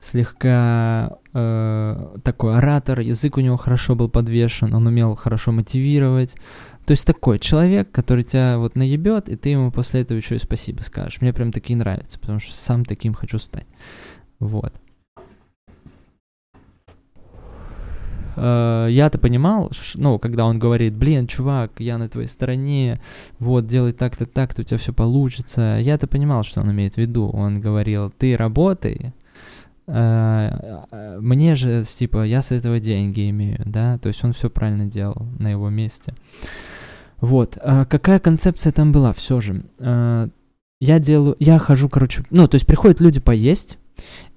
слегка 0.00 1.18
э, 1.34 2.16
такой 2.24 2.56
оратор, 2.56 3.00
язык 3.00 3.36
у 3.36 3.40
него 3.40 3.56
хорошо 3.56 3.94
был 3.94 4.08
подвешен, 4.08 4.74
он 4.74 4.86
умел 4.86 5.14
хорошо 5.14 5.52
мотивировать. 5.52 6.34
То 6.86 6.92
есть 6.92 7.06
такой 7.06 7.38
человек, 7.38 7.92
который 7.92 8.24
тебя 8.24 8.58
вот 8.58 8.74
наебет, 8.74 9.28
и 9.28 9.36
ты 9.36 9.50
ему 9.50 9.70
после 9.70 10.00
этого 10.00 10.16
еще 10.16 10.36
и 10.36 10.38
спасибо 10.38 10.82
скажешь. 10.82 11.20
Мне 11.20 11.32
прям 11.32 11.52
такие 11.52 11.76
нравятся, 11.76 12.18
потому 12.18 12.40
что 12.40 12.54
сам 12.54 12.84
таким 12.84 13.14
хочу 13.14 13.38
стать. 13.38 13.66
Вот. 14.38 14.72
Uh, 18.36 18.86
я-то 18.90 19.18
понимал, 19.18 19.70
ну, 19.96 20.18
когда 20.18 20.46
он 20.46 20.58
говорит, 20.58 20.96
блин, 20.96 21.26
чувак, 21.26 21.72
я 21.78 21.98
на 21.98 22.08
твоей 22.08 22.28
стороне, 22.28 23.00
вот, 23.38 23.66
делай 23.66 23.92
так-то, 23.92 24.24
так-то, 24.24 24.62
у 24.62 24.64
тебя 24.64 24.78
все 24.78 24.94
получится. 24.94 25.78
Я-то 25.80 26.06
понимал, 26.06 26.42
что 26.44 26.60
он 26.60 26.70
имеет 26.70 26.94
в 26.94 26.98
виду. 26.98 27.28
Он 27.28 27.60
говорил, 27.60 28.10
ты 28.10 28.36
работай, 28.36 29.12
Э, 29.12 29.19
мне 29.92 31.54
же, 31.56 31.84
типа, 31.84 32.24
я 32.24 32.42
с 32.42 32.52
этого 32.52 32.78
деньги 32.80 33.28
имею, 33.30 33.60
да, 33.64 33.98
то 33.98 34.08
есть 34.08 34.22
он 34.24 34.32
все 34.32 34.48
правильно 34.48 34.86
делал 34.86 35.26
на 35.38 35.50
его 35.50 35.68
месте. 35.68 36.14
Вот, 37.20 37.58
а 37.62 37.84
какая 37.84 38.18
концепция 38.18 38.72
там 38.72 38.92
была 38.92 39.12
все 39.12 39.40
же? 39.40 39.64
Э, 39.78 40.28
я 40.80 40.98
делаю, 40.98 41.36
я 41.38 41.58
хожу, 41.58 41.88
короче, 41.88 42.24
ну, 42.30 42.48
то 42.48 42.54
есть 42.54 42.66
приходят 42.66 43.00
люди 43.00 43.20
поесть, 43.20 43.78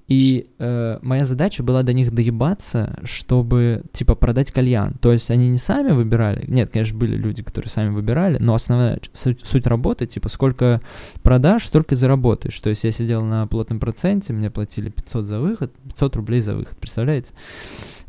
И 0.07 0.49
э, 0.59 0.99
моя 1.01 1.23
задача 1.23 1.63
была 1.63 1.81
до 1.83 1.93
них 1.93 2.11
доебаться, 2.11 2.99
чтобы, 3.03 3.83
типа, 3.93 4.15
продать 4.15 4.51
кальян. 4.51 4.95
То 4.95 5.13
есть 5.13 5.31
они 5.31 5.49
не 5.49 5.57
сами 5.57 5.91
выбирали. 5.91 6.43
Нет, 6.47 6.71
конечно, 6.71 6.97
были 6.97 7.15
люди, 7.15 7.41
которые 7.41 7.69
сами 7.69 7.89
выбирали, 7.89 8.37
но 8.37 8.53
основная 8.53 8.99
суть, 9.13 9.45
суть 9.45 9.65
работы, 9.65 10.05
типа, 10.05 10.27
сколько 10.27 10.81
продашь, 11.21 11.67
столько 11.67 11.95
заработаешь. 11.95 12.59
То 12.59 12.69
есть 12.69 12.83
я 12.83 12.91
сидел 12.91 13.23
на 13.23 13.47
плотном 13.47 13.79
проценте, 13.79 14.33
мне 14.33 14.51
платили 14.51 14.89
500 14.89 15.25
за 15.25 15.39
выход, 15.39 15.73
500 15.85 16.15
рублей 16.17 16.41
за 16.41 16.55
выход, 16.55 16.77
представляете? 16.77 17.33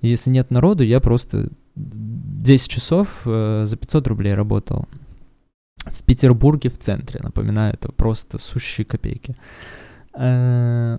Если 0.02 0.30
нет 0.30 0.50
народу, 0.50 0.82
я 0.82 0.98
просто 1.00 1.50
10 1.76 2.70
часов 2.70 3.22
э, 3.24 3.64
за 3.66 3.76
500 3.76 4.08
рублей 4.08 4.34
работал. 4.34 4.86
В 5.84 6.02
Петербурге 6.02 6.70
в 6.70 6.78
центре, 6.78 7.20
напоминаю, 7.22 7.74
это 7.74 7.92
просто 7.92 8.38
сущие 8.38 8.84
копейки. 8.84 9.36
Э, 10.14 10.98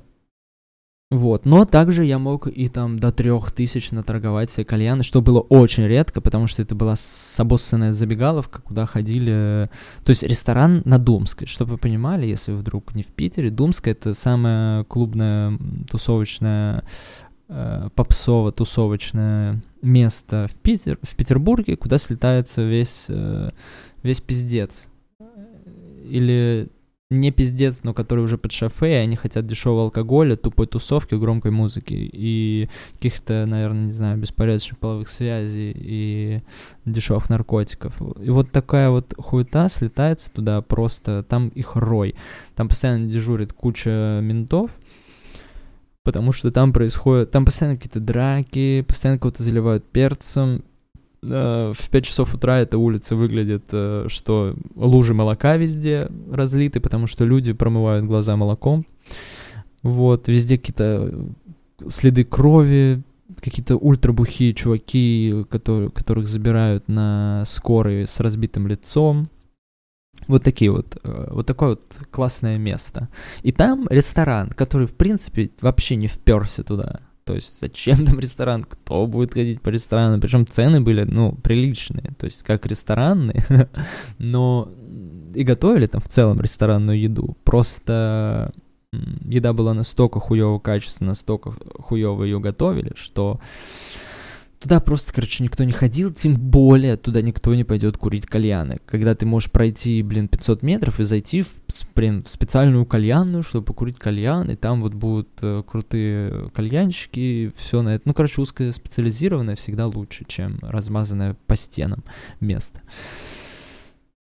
вот, 1.18 1.46
но 1.46 1.66
также 1.66 2.06
я 2.06 2.20
мог 2.20 2.48
и 2.48 2.68
там 2.68 3.00
до 3.00 3.12
трех 3.12 3.52
тысяч 3.52 3.92
наторговать 3.92 4.52
себе 4.52 4.66
кальяны, 4.66 5.04
что 5.04 5.22
было 5.22 5.40
очень 5.40 5.86
редко, 5.86 6.22
потому 6.22 6.48
что 6.48 6.62
это 6.62 6.76
была 6.76 6.96
обоссанная 7.38 7.92
забегаловка, 7.92 8.62
куда 8.62 8.86
ходили... 8.86 9.70
То 10.04 10.10
есть 10.12 10.24
ресторан 10.24 10.82
на 10.86 10.98
Думской, 10.98 11.48
чтобы 11.48 11.74
вы 11.74 11.78
понимали, 11.78 12.26
если 12.26 12.52
вдруг 12.52 12.96
не 12.96 13.04
в 13.04 13.08
Питере. 13.08 13.50
Думская— 13.50 13.94
это 13.96 14.14
самая 14.14 14.84
клубная, 14.86 15.58
тусовочная, 15.90 16.84
э, 17.48 17.90
попсово-тусовочное 17.96 19.64
место 19.82 20.48
в, 20.52 20.58
Питер, 20.60 20.98
в 21.02 21.16
Петербурге, 21.16 21.78
куда 21.78 21.98
слетается 21.98 22.64
весь, 22.64 23.06
э, 23.10 23.52
весь 24.04 24.22
пиздец. 24.22 24.88
Или 26.08 26.70
не 27.12 27.32
пиздец, 27.32 27.84
но 27.84 27.94
который 27.94 28.24
уже 28.24 28.38
под 28.38 28.52
шофе, 28.52 28.94
и 28.94 28.96
они 28.96 29.16
хотят 29.16 29.46
дешевого 29.46 29.84
алкоголя, 29.84 30.36
тупой 30.36 30.66
тусовки, 30.66 31.14
громкой 31.14 31.52
музыки 31.52 31.94
и 31.94 32.68
каких-то, 32.94 33.46
наверное, 33.46 33.86
не 33.86 33.92
знаю, 33.92 34.18
беспорядочных 34.18 34.80
половых 34.80 35.08
связей 35.08 35.72
и 35.76 36.42
дешевых 36.86 37.30
наркотиков. 37.30 38.02
И 38.20 38.30
вот 38.32 38.52
такая 38.52 38.90
вот 38.90 39.14
хуета 39.18 39.70
слетается 39.70 40.32
туда 40.32 40.62
просто, 40.62 41.24
там 41.24 41.50
их 41.50 41.76
рой. 41.76 42.16
Там 42.56 42.70
постоянно 42.70 43.08
дежурит 43.08 43.54
куча 43.54 44.20
ментов, 44.24 44.80
потому 46.04 46.32
что 46.32 46.52
там 46.52 46.74
происходит, 46.74 47.30
там 47.30 47.46
постоянно 47.46 47.76
какие-то 47.76 48.00
драки, 48.00 48.84
постоянно 48.88 49.20
кого-то 49.20 49.44
заливают 49.44 49.86
перцем, 49.86 50.64
в 51.28 51.90
5 51.90 52.06
часов 52.06 52.34
утра 52.34 52.60
эта 52.60 52.78
улица 52.78 53.16
выглядит, 53.16 53.66
э, 53.72 54.06
что 54.10 54.56
лужи 54.76 55.14
молока 55.14 55.58
везде 55.58 56.10
разлиты, 56.32 56.80
потому 56.80 57.08
что 57.08 57.26
люди 57.26 57.54
промывают 57.54 58.06
глаза 58.06 58.36
молоком. 58.36 58.86
Вот, 59.82 60.28
везде 60.28 60.58
какие-то 60.58 61.14
следы 61.88 62.24
крови, 62.24 63.04
какие-то 63.42 63.78
ультрабухие 63.78 64.54
чуваки, 64.54 65.46
которые, 65.50 65.92
которых 65.92 66.28
забирают 66.28 66.88
на 66.88 67.44
скорой 67.46 68.08
с 68.08 68.20
разбитым 68.20 68.68
лицом. 68.68 69.30
Вот 70.28 70.44
такие 70.44 70.72
вот, 70.72 70.98
э, 71.04 71.28
вот 71.32 71.46
такое 71.46 71.70
вот 71.70 72.00
классное 72.10 72.58
место. 72.58 73.10
И 73.44 73.52
там 73.52 73.88
ресторан, 73.90 74.50
который, 74.50 74.88
в 74.88 74.96
принципе, 74.96 75.52
вообще 75.62 75.96
не 75.96 76.08
вперся 76.08 76.64
туда. 76.64 77.02
То 77.26 77.34
есть 77.34 77.60
зачем 77.60 78.06
там 78.06 78.20
ресторан? 78.20 78.64
Кто 78.64 79.08
будет 79.08 79.34
ходить 79.34 79.62
по 79.62 79.70
ресторану? 79.70 80.22
Причем 80.22 80.46
цены 80.46 80.80
были, 80.80 81.04
ну, 81.04 81.34
приличные. 81.34 82.14
То 82.18 82.26
есть 82.26 82.44
как 82.44 82.66
ресторанные, 82.68 83.44
но 84.20 84.72
и 85.34 85.44
готовили 85.44 85.88
там 85.88 86.02
в 86.02 86.08
целом 86.08 86.40
ресторанную 86.40 87.00
еду. 87.00 87.36
Просто 87.44 88.52
еда 89.26 89.54
была 89.54 89.74
настолько 89.74 90.20
хуевого 90.20 90.60
качества, 90.60 91.06
настолько 91.06 91.54
хуево 91.80 92.24
ее 92.24 92.40
готовили, 92.40 92.94
что 92.96 93.40
Туда 94.66 94.80
просто, 94.80 95.14
короче, 95.14 95.44
никто 95.44 95.64
не 95.64 95.74
ходил, 95.74 96.12
тем 96.12 96.38
более 96.38 96.98
туда 96.98 97.22
никто 97.22 97.54
не 97.54 97.64
пойдет 97.64 98.00
курить 98.00 98.26
кальяны. 98.26 98.80
Когда 98.88 99.14
ты 99.14 99.24
можешь 99.28 99.52
пройти, 99.52 100.02
блин, 100.02 100.28
500 100.28 100.64
метров 100.64 101.00
и 101.00 101.04
зайти 101.04 101.44
в, 101.44 101.52
блин, 101.94 102.24
в 102.24 102.30
специальную 102.30 102.84
кальянную, 102.88 103.44
чтобы 103.44 103.64
покурить 103.64 104.00
кальян, 104.00 104.50
и 104.50 104.56
там 104.56 104.82
вот 104.82 104.96
будут 104.96 105.30
э, 105.44 105.62
крутые 105.68 106.50
кальянщики, 106.50 107.54
все 107.56 107.84
на 107.84 107.90
это. 107.94 108.06
Ну, 108.06 108.16
короче, 108.16 108.42
узкоспециализированное 108.42 109.56
всегда 109.56 109.86
лучше, 109.86 110.26
чем 110.28 110.58
размазанное 110.64 111.38
по 111.46 111.56
стенам 111.56 112.04
место. 112.40 112.82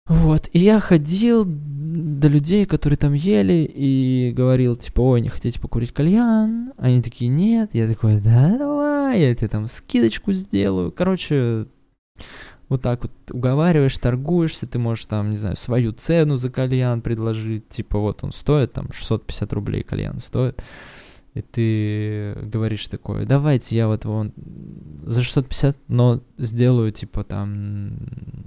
Вот, 0.08 0.50
и 0.54 0.60
я 0.60 0.80
ходил 0.80 1.46
до 1.46 2.28
людей, 2.28 2.66
которые 2.66 2.98
там 2.98 3.14
ели, 3.14 3.70
и 3.74 4.32
говорил, 4.36 4.76
типа, 4.76 5.02
ой, 5.02 5.22
не 5.22 5.30
хотите 5.30 5.60
покурить 5.60 5.94
кальян? 5.94 6.74
Они 6.78 7.02
такие, 7.02 7.30
нет. 7.30 7.72
Я 7.74 7.88
такой, 7.88 8.20
да, 8.22 8.58
давай, 8.58 9.22
я 9.22 9.36
тебе 9.36 9.50
там 9.50 9.68
скидочку 9.68 10.34
сделаю. 10.34 10.92
Короче, 10.92 11.68
вот 12.70 12.82
так 12.82 13.04
вот 13.04 13.12
уговариваешь, 13.32 13.98
торгуешься, 13.98 14.68
ты 14.68 14.80
можешь 14.80 15.06
там, 15.06 15.32
не 15.32 15.38
знаю, 15.38 15.56
свою 15.56 15.92
цену 15.92 16.38
за 16.38 16.50
кальян 16.50 17.02
предложить, 17.02 17.68
типа, 17.70 18.00
вот 18.00 18.24
он 18.24 18.32
стоит, 18.32 18.74
там, 18.74 18.92
650 18.92 19.54
рублей 19.54 19.84
кальян 19.84 20.20
стоит 20.20 20.62
и 21.38 21.42
ты 21.42 22.34
говоришь 22.48 22.88
такое, 22.88 23.26
давайте 23.26 23.76
я 23.76 23.88
вот 23.88 24.06
вон 24.06 24.34
за 25.04 25.24
650, 25.24 25.78
но 25.88 26.22
сделаю, 26.38 26.92
типа, 26.92 27.24
там, 27.24 27.98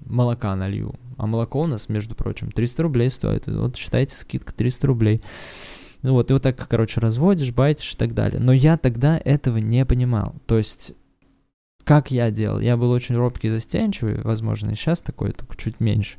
молока 0.06 0.54
налью. 0.56 0.94
А 1.16 1.26
молоко 1.26 1.60
у 1.60 1.66
нас, 1.66 1.88
между 1.88 2.14
прочим, 2.14 2.50
300 2.50 2.82
рублей 2.82 3.10
стоит. 3.10 3.46
Вот 3.46 3.76
считайте, 3.76 4.14
скидка 4.16 4.54
300 4.54 4.86
рублей. 4.86 5.22
Ну 6.02 6.12
вот, 6.12 6.30
и 6.30 6.32
вот 6.32 6.42
так, 6.42 6.56
короче, 6.68 7.00
разводишь, 7.00 7.52
байтишь 7.52 7.92
и 7.92 7.96
так 7.96 8.14
далее. 8.14 8.40
Но 8.40 8.52
я 8.52 8.76
тогда 8.78 9.20
этого 9.22 9.58
не 9.58 9.84
понимал. 9.84 10.34
То 10.46 10.56
есть, 10.56 10.92
как 11.84 12.10
я 12.10 12.30
делал? 12.30 12.60
Я 12.60 12.76
был 12.76 12.90
очень 12.90 13.16
робкий 13.16 13.48
и 13.48 13.50
застенчивый, 13.50 14.20
возможно, 14.22 14.70
и 14.70 14.74
сейчас 14.74 15.02
такой, 15.02 15.32
только 15.32 15.56
чуть 15.56 15.80
меньше. 15.80 16.16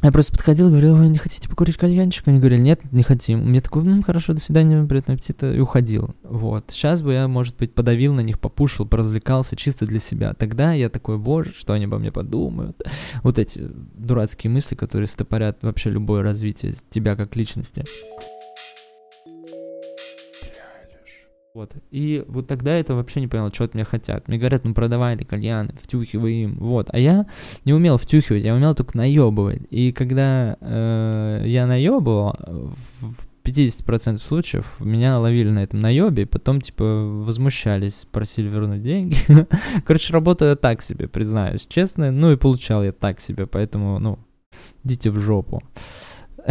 Я 0.00 0.10
просто 0.10 0.32
подходил 0.32 0.66
и 0.66 0.70
говорил, 0.70 0.96
вы 0.96 1.08
не 1.08 1.18
хотите 1.18 1.48
покурить 1.48 1.76
кальянчик? 1.76 2.26
Они 2.26 2.38
говорили, 2.38 2.60
нет, 2.60 2.80
не 2.90 3.04
хотим. 3.04 3.40
Мне 3.40 3.60
такой, 3.60 3.84
ну, 3.84 4.02
хорошо, 4.02 4.32
до 4.32 4.40
свидания, 4.40 4.84
приятного 4.84 5.16
аппетита, 5.16 5.52
и 5.52 5.60
уходил. 5.60 6.16
Вот. 6.24 6.64
Сейчас 6.70 7.02
бы 7.02 7.12
я, 7.12 7.28
может 7.28 7.56
быть, 7.56 7.72
подавил 7.72 8.12
на 8.12 8.20
них, 8.20 8.40
попушил, 8.40 8.84
поразвлекался 8.84 9.54
чисто 9.54 9.86
для 9.86 10.00
себя. 10.00 10.34
Тогда 10.34 10.72
я 10.72 10.88
такой, 10.88 11.18
боже, 11.18 11.52
что 11.52 11.74
они 11.74 11.84
обо 11.84 11.98
мне 11.98 12.10
подумают? 12.10 12.82
Вот 13.22 13.38
эти 13.38 13.60
дурацкие 13.94 14.50
мысли, 14.50 14.74
которые 14.74 15.06
стопорят 15.06 15.58
вообще 15.62 15.90
любое 15.90 16.22
развитие 16.22 16.74
тебя 16.90 17.14
как 17.14 17.36
личности. 17.36 17.84
Вот. 21.54 21.72
И 21.90 22.24
вот 22.28 22.46
тогда 22.46 22.72
это 22.72 22.94
вообще 22.94 23.20
не 23.20 23.28
понял, 23.28 23.52
что 23.52 23.64
от 23.64 23.74
меня 23.74 23.84
хотят. 23.84 24.26
Мне 24.26 24.38
говорят, 24.38 24.64
ну 24.64 24.72
продавай 24.72 25.18
ты 25.18 25.26
кальяны, 25.26 25.74
втюхивай 25.78 26.44
им. 26.44 26.56
Вот. 26.58 26.88
А 26.90 26.98
я 26.98 27.26
не 27.66 27.74
умел 27.74 27.98
втюхивать, 27.98 28.42
я 28.42 28.54
умел 28.54 28.74
только 28.74 28.96
наебывать. 28.96 29.60
И 29.68 29.92
когда 29.92 30.56
э, 30.60 31.42
я 31.44 31.66
наебывал, 31.66 32.38
в 33.00 33.26
50% 33.44 34.16
случаев 34.18 34.80
меня 34.80 35.18
ловили 35.18 35.50
на 35.50 35.62
этом 35.62 35.80
наебе, 35.80 36.24
потом, 36.24 36.62
типа, 36.62 36.84
возмущались, 36.84 38.06
просили 38.10 38.48
вернуть 38.48 38.82
деньги. 38.82 39.16
Короче, 39.84 40.14
работа 40.14 40.56
так 40.56 40.80
себе, 40.80 41.06
признаюсь, 41.06 41.66
честно. 41.66 42.10
Ну 42.10 42.32
и 42.32 42.36
получал 42.36 42.82
я 42.82 42.92
так 42.92 43.20
себе, 43.20 43.46
поэтому, 43.46 43.98
ну, 43.98 44.18
идите 44.84 45.10
в 45.10 45.18
жопу 45.18 45.62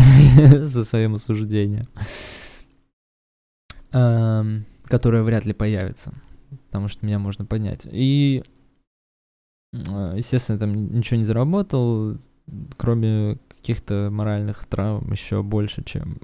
за 0.62 0.86
своим 0.86 1.16
осуждением. 1.16 1.88
Которая 4.92 5.24
вряд 5.24 5.46
ли 5.46 5.54
появится, 5.54 6.14
потому 6.66 6.90
что 6.90 7.06
меня 7.06 7.18
можно 7.18 7.46
понять. 7.46 7.88
И, 7.90 8.44
а, 9.88 10.16
естественно, 10.18 10.60
там 10.60 10.76
ничего 10.76 11.18
не 11.18 11.24
заработал, 11.24 12.18
кроме 12.76 13.38
каких-то 13.48 14.10
моральных 14.12 14.66
травм 14.66 15.10
еще 15.14 15.44
больше, 15.44 15.82
чем 15.86 16.18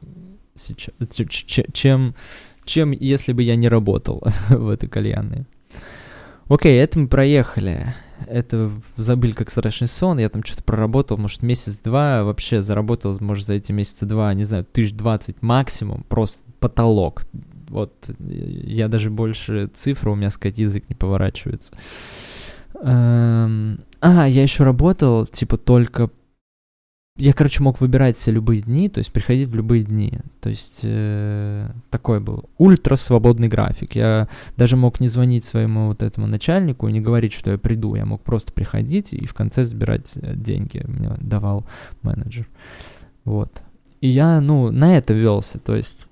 сейчас, 0.56 0.94
чем, 1.72 2.14
чем 2.66 2.92
если 2.92 3.32
бы 3.32 3.42
я 3.42 3.56
не 3.56 3.70
работал 3.70 4.22
в 4.50 4.68
этой 4.68 4.90
кальянной. 4.90 5.46
Окей, 6.50 6.78
это 6.78 7.00
мы 7.00 7.08
проехали. 7.08 7.94
Это 8.26 8.70
забыли 8.98 9.32
как 9.32 9.50
страшный 9.50 9.88
сон. 9.88 10.18
Я 10.20 10.28
там 10.28 10.44
что-то 10.44 10.64
проработал, 10.64 11.16
может, 11.18 11.42
месяц-два. 11.42 12.26
Вообще 12.26 12.62
заработал, 12.62 13.16
может, 13.22 13.46
за 13.46 13.54
эти 13.54 13.72
месяца 13.72 14.06
два, 14.06 14.34
не 14.34 14.44
знаю, 14.44 14.66
тысяч 14.66 14.94
двадцать 14.94 15.42
максимум. 15.42 16.04
Просто 16.10 16.44
потолок 16.60 17.24
вот 17.68 18.10
я 18.20 18.88
даже 18.88 19.10
больше 19.10 19.70
цифры, 19.74 20.12
у 20.12 20.16
меня 20.16 20.30
сказать 20.30 20.58
язык 20.58 20.86
не 20.90 20.96
поворачивается. 20.96 21.72
Эм, 22.82 23.80
а, 24.02 24.28
я 24.28 24.44
еще 24.44 24.64
работал, 24.64 25.26
типа, 25.26 25.58
только... 25.58 26.10
Я, 27.20 27.34
короче, 27.34 27.64
мог 27.64 27.82
выбирать 27.82 28.16
все 28.16 28.30
любые 28.30 28.62
дни, 28.62 28.90
то 28.90 29.00
есть 29.00 29.12
приходить 29.12 29.50
в 29.50 29.56
любые 29.56 29.84
дни. 29.84 30.20
То 30.40 30.50
есть 30.50 30.82
э, 30.84 31.68
такой 31.90 32.20
был 32.20 32.48
ультра 32.60 32.96
свободный 32.96 33.48
график. 33.48 33.96
Я 33.96 34.28
даже 34.56 34.78
мог 34.78 35.00
не 35.00 35.08
звонить 35.08 35.44
своему 35.44 35.88
вот 35.88 36.04
этому 36.04 36.28
начальнику 36.28 36.88
и 36.88 36.92
не 36.92 37.02
говорить, 37.02 37.34
что 37.34 37.50
я 37.50 37.58
приду. 37.58 37.96
Я 37.96 38.06
мог 38.06 38.22
просто 38.22 38.54
приходить 38.54 39.14
и 39.14 39.26
в 39.26 39.34
конце 39.34 39.64
забирать 39.64 40.12
э, 40.14 40.36
деньги. 40.36 40.86
Мне 40.88 41.16
давал 41.20 41.66
менеджер. 42.04 42.48
Вот. 43.26 43.64
И 44.00 44.10
я, 44.10 44.40
ну, 44.40 44.72
на 44.72 44.96
это 44.96 45.14
велся. 45.14 45.58
То 45.58 45.76
есть 45.76 46.07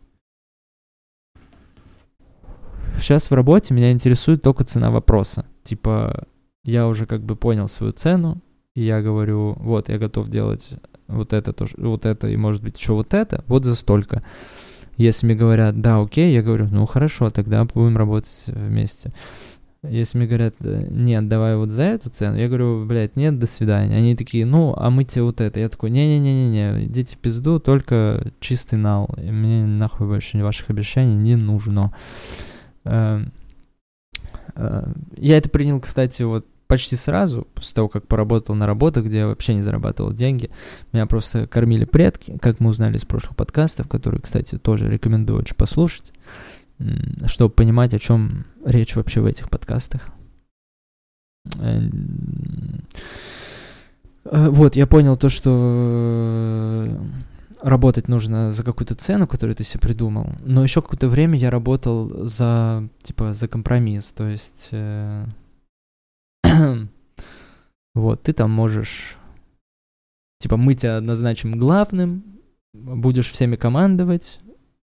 сейчас 3.00 3.30
в 3.30 3.34
работе 3.34 3.74
меня 3.74 3.92
интересует 3.92 4.42
только 4.42 4.64
цена 4.64 4.92
вопроса. 4.92 5.46
Типа, 5.64 6.26
я 6.64 6.88
уже 6.88 7.06
как 7.06 7.24
бы 7.24 7.36
понял 7.36 7.68
свою 7.68 7.94
цену, 7.94 8.42
и 8.76 8.84
я 8.84 9.02
говорю, 9.02 9.56
вот, 9.60 9.90
я 9.90 9.98
готов 9.98 10.30
делать 10.30 10.70
вот 11.08 11.34
это, 11.34 11.54
то, 11.54 11.66
вот 11.78 12.06
это, 12.06 12.28
и 12.28 12.36
может 12.36 12.64
быть 12.64 12.78
еще 12.78 12.94
вот 12.94 13.14
это, 13.14 13.44
вот 13.48 13.66
за 13.66 13.76
столько. 13.76 14.24
Если 14.98 15.26
мне 15.26 15.36
говорят, 15.36 15.82
да, 15.82 16.02
окей, 16.02 16.34
я 16.34 16.42
говорю, 16.42 16.68
ну 16.72 16.86
хорошо, 16.86 17.30
тогда 17.30 17.64
будем 17.66 17.98
работать 17.98 18.46
вместе. 18.48 19.12
Если 19.84 20.18
мне 20.18 20.28
говорят, 20.28 20.56
нет, 20.60 21.28
давай 21.28 21.56
вот 21.58 21.70
за 21.70 21.84
эту 21.84 22.10
цену, 22.10 22.38
я 22.38 22.48
говорю, 22.48 22.86
блядь, 22.86 23.16
нет, 23.16 23.38
до 23.38 23.46
свидания. 23.46 23.96
Они 23.96 24.16
такие, 24.16 24.46
ну, 24.46 24.74
а 24.76 24.90
мы 24.90 25.04
тебе 25.04 25.24
вот 25.24 25.42
это. 25.42 25.60
Я 25.60 25.70
такой, 25.70 25.92
не-не-не-не-не, 25.92 26.86
идите 26.86 27.16
в 27.16 27.20
пизду, 27.20 27.60
только 27.60 28.32
чистый 28.40 28.76
нал. 28.76 29.10
И 29.18 29.30
мне 29.30 29.66
нахуй 29.66 30.08
больше 30.08 30.42
ваших 30.42 30.70
обещаний 30.70 31.14
не 31.14 31.36
нужно. 31.36 31.94
Эм, 32.86 33.32
э, 34.56 34.94
я 35.18 35.38
это 35.38 35.50
принял, 35.50 35.80
кстати, 35.80 36.24
вот 36.24 36.46
почти 36.68 36.96
сразу, 36.96 37.48
после 37.54 37.76
того, 37.76 37.90
как 37.90 38.08
поработал 38.08 38.56
на 38.56 38.66
работах, 38.66 39.06
где 39.06 39.20
я 39.20 39.28
вообще 39.28 39.54
не 39.54 39.62
зарабатывал 39.62 40.14
деньги. 40.14 40.50
Меня 40.94 41.06
просто 41.06 41.46
кормили 41.46 41.86
предки, 41.86 42.38
как 42.42 42.60
мы 42.60 42.70
узнали 42.70 42.98
из 42.98 43.06
прошлых 43.06 43.36
подкастов, 43.36 43.88
которые, 43.88 44.22
кстати, 44.22 44.58
тоже 44.58 44.90
рекомендую 44.90 45.40
очень 45.40 45.56
послушать 45.56 46.12
чтобы 47.28 47.54
понимать, 47.54 47.94
о 47.94 48.00
чем 48.00 48.46
речь 48.66 48.96
вообще 48.96 49.22
в 49.22 49.26
этих 49.26 49.50
подкастах. 49.50 50.10
Э, 51.56 51.80
вот, 54.26 54.76
я 54.76 54.88
понял 54.88 55.18
то, 55.18 55.30
что 55.30 56.88
работать 57.62 58.08
нужно 58.08 58.52
за 58.54 58.64
какую-то 58.64 58.96
цену, 58.96 59.28
которую 59.28 59.56
ты 59.56 59.64
себе 59.64 59.82
придумал, 59.82 60.28
но 60.40 60.64
еще 60.64 60.82
какое-то 60.82 61.08
время 61.08 61.38
я 61.38 61.50
работал 61.50 62.26
за, 62.26 62.90
типа, 63.02 63.34
за 63.34 63.48
компромисс, 63.48 64.14
то 64.14 64.28
есть, 64.28 64.68
э, 64.72 65.26
вот, 67.96 68.24
ты 68.24 68.34
там 68.34 68.52
можешь, 68.52 69.18
типа, 70.40 70.58
мы 70.58 70.76
тебя 70.76 71.02
назначим 71.02 71.58
главным, 71.58 72.24
будешь 72.74 73.32
всеми 73.32 73.56
командовать, 73.56 74.40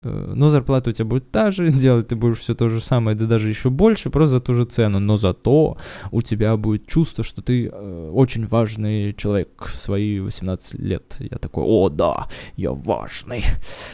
но 0.03 0.49
зарплата 0.49 0.91
у 0.91 0.93
тебя 0.93 1.05
будет 1.05 1.31
та 1.31 1.51
же, 1.51 1.69
делать 1.73 2.09
ты 2.09 2.17
будешь 2.17 2.39
все 2.39 2.55
то 2.55 2.69
же 2.69 2.81
самое, 2.81 3.17
да 3.17 3.27
даже 3.27 3.49
еще 3.49 3.69
больше, 3.69 4.11
просто 4.11 4.33
за 4.33 4.41
ту 4.41 4.55
же 4.55 4.65
цену, 4.65 4.99
но 4.99 5.17
зато 5.17 5.77
у 6.11 6.23
тебя 6.23 6.57
будет 6.57 6.87
чувство, 6.87 7.23
что 7.23 7.43
ты 7.43 7.67
э, 7.67 8.11
очень 8.13 8.47
важный 8.47 9.13
человек 9.13 9.67
в 9.67 9.77
свои 9.77 10.21
18 10.21 10.75
лет. 10.75 11.17
Я 11.19 11.37
такой, 11.37 11.65
о, 11.67 11.91
да, 11.91 12.29
я 12.57 12.73
важный, 12.73 13.45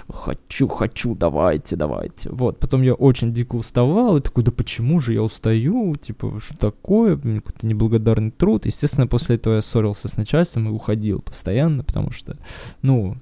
хочу, 0.08 0.68
хочу, 0.68 1.16
давайте, 1.16 1.74
давайте. 1.74 2.30
Вот, 2.30 2.60
потом 2.60 2.82
я 2.82 2.94
очень 2.94 3.32
дико 3.32 3.56
уставал, 3.56 4.16
и 4.16 4.20
такой, 4.20 4.44
да 4.44 4.52
почему 4.52 5.00
же 5.00 5.12
я 5.12 5.22
устаю, 5.22 5.96
типа, 5.96 6.38
что 6.38 6.56
такое, 6.56 7.16
какой-то 7.16 7.66
неблагодарный 7.66 8.30
труд. 8.30 8.66
Естественно, 8.66 9.08
после 9.08 9.36
этого 9.36 9.54
я 9.54 9.60
ссорился 9.60 10.08
с 10.08 10.16
начальством 10.16 10.68
и 10.68 10.70
уходил 10.70 11.20
постоянно, 11.20 11.82
потому 11.82 12.12
что, 12.12 12.36
ну, 12.82 13.16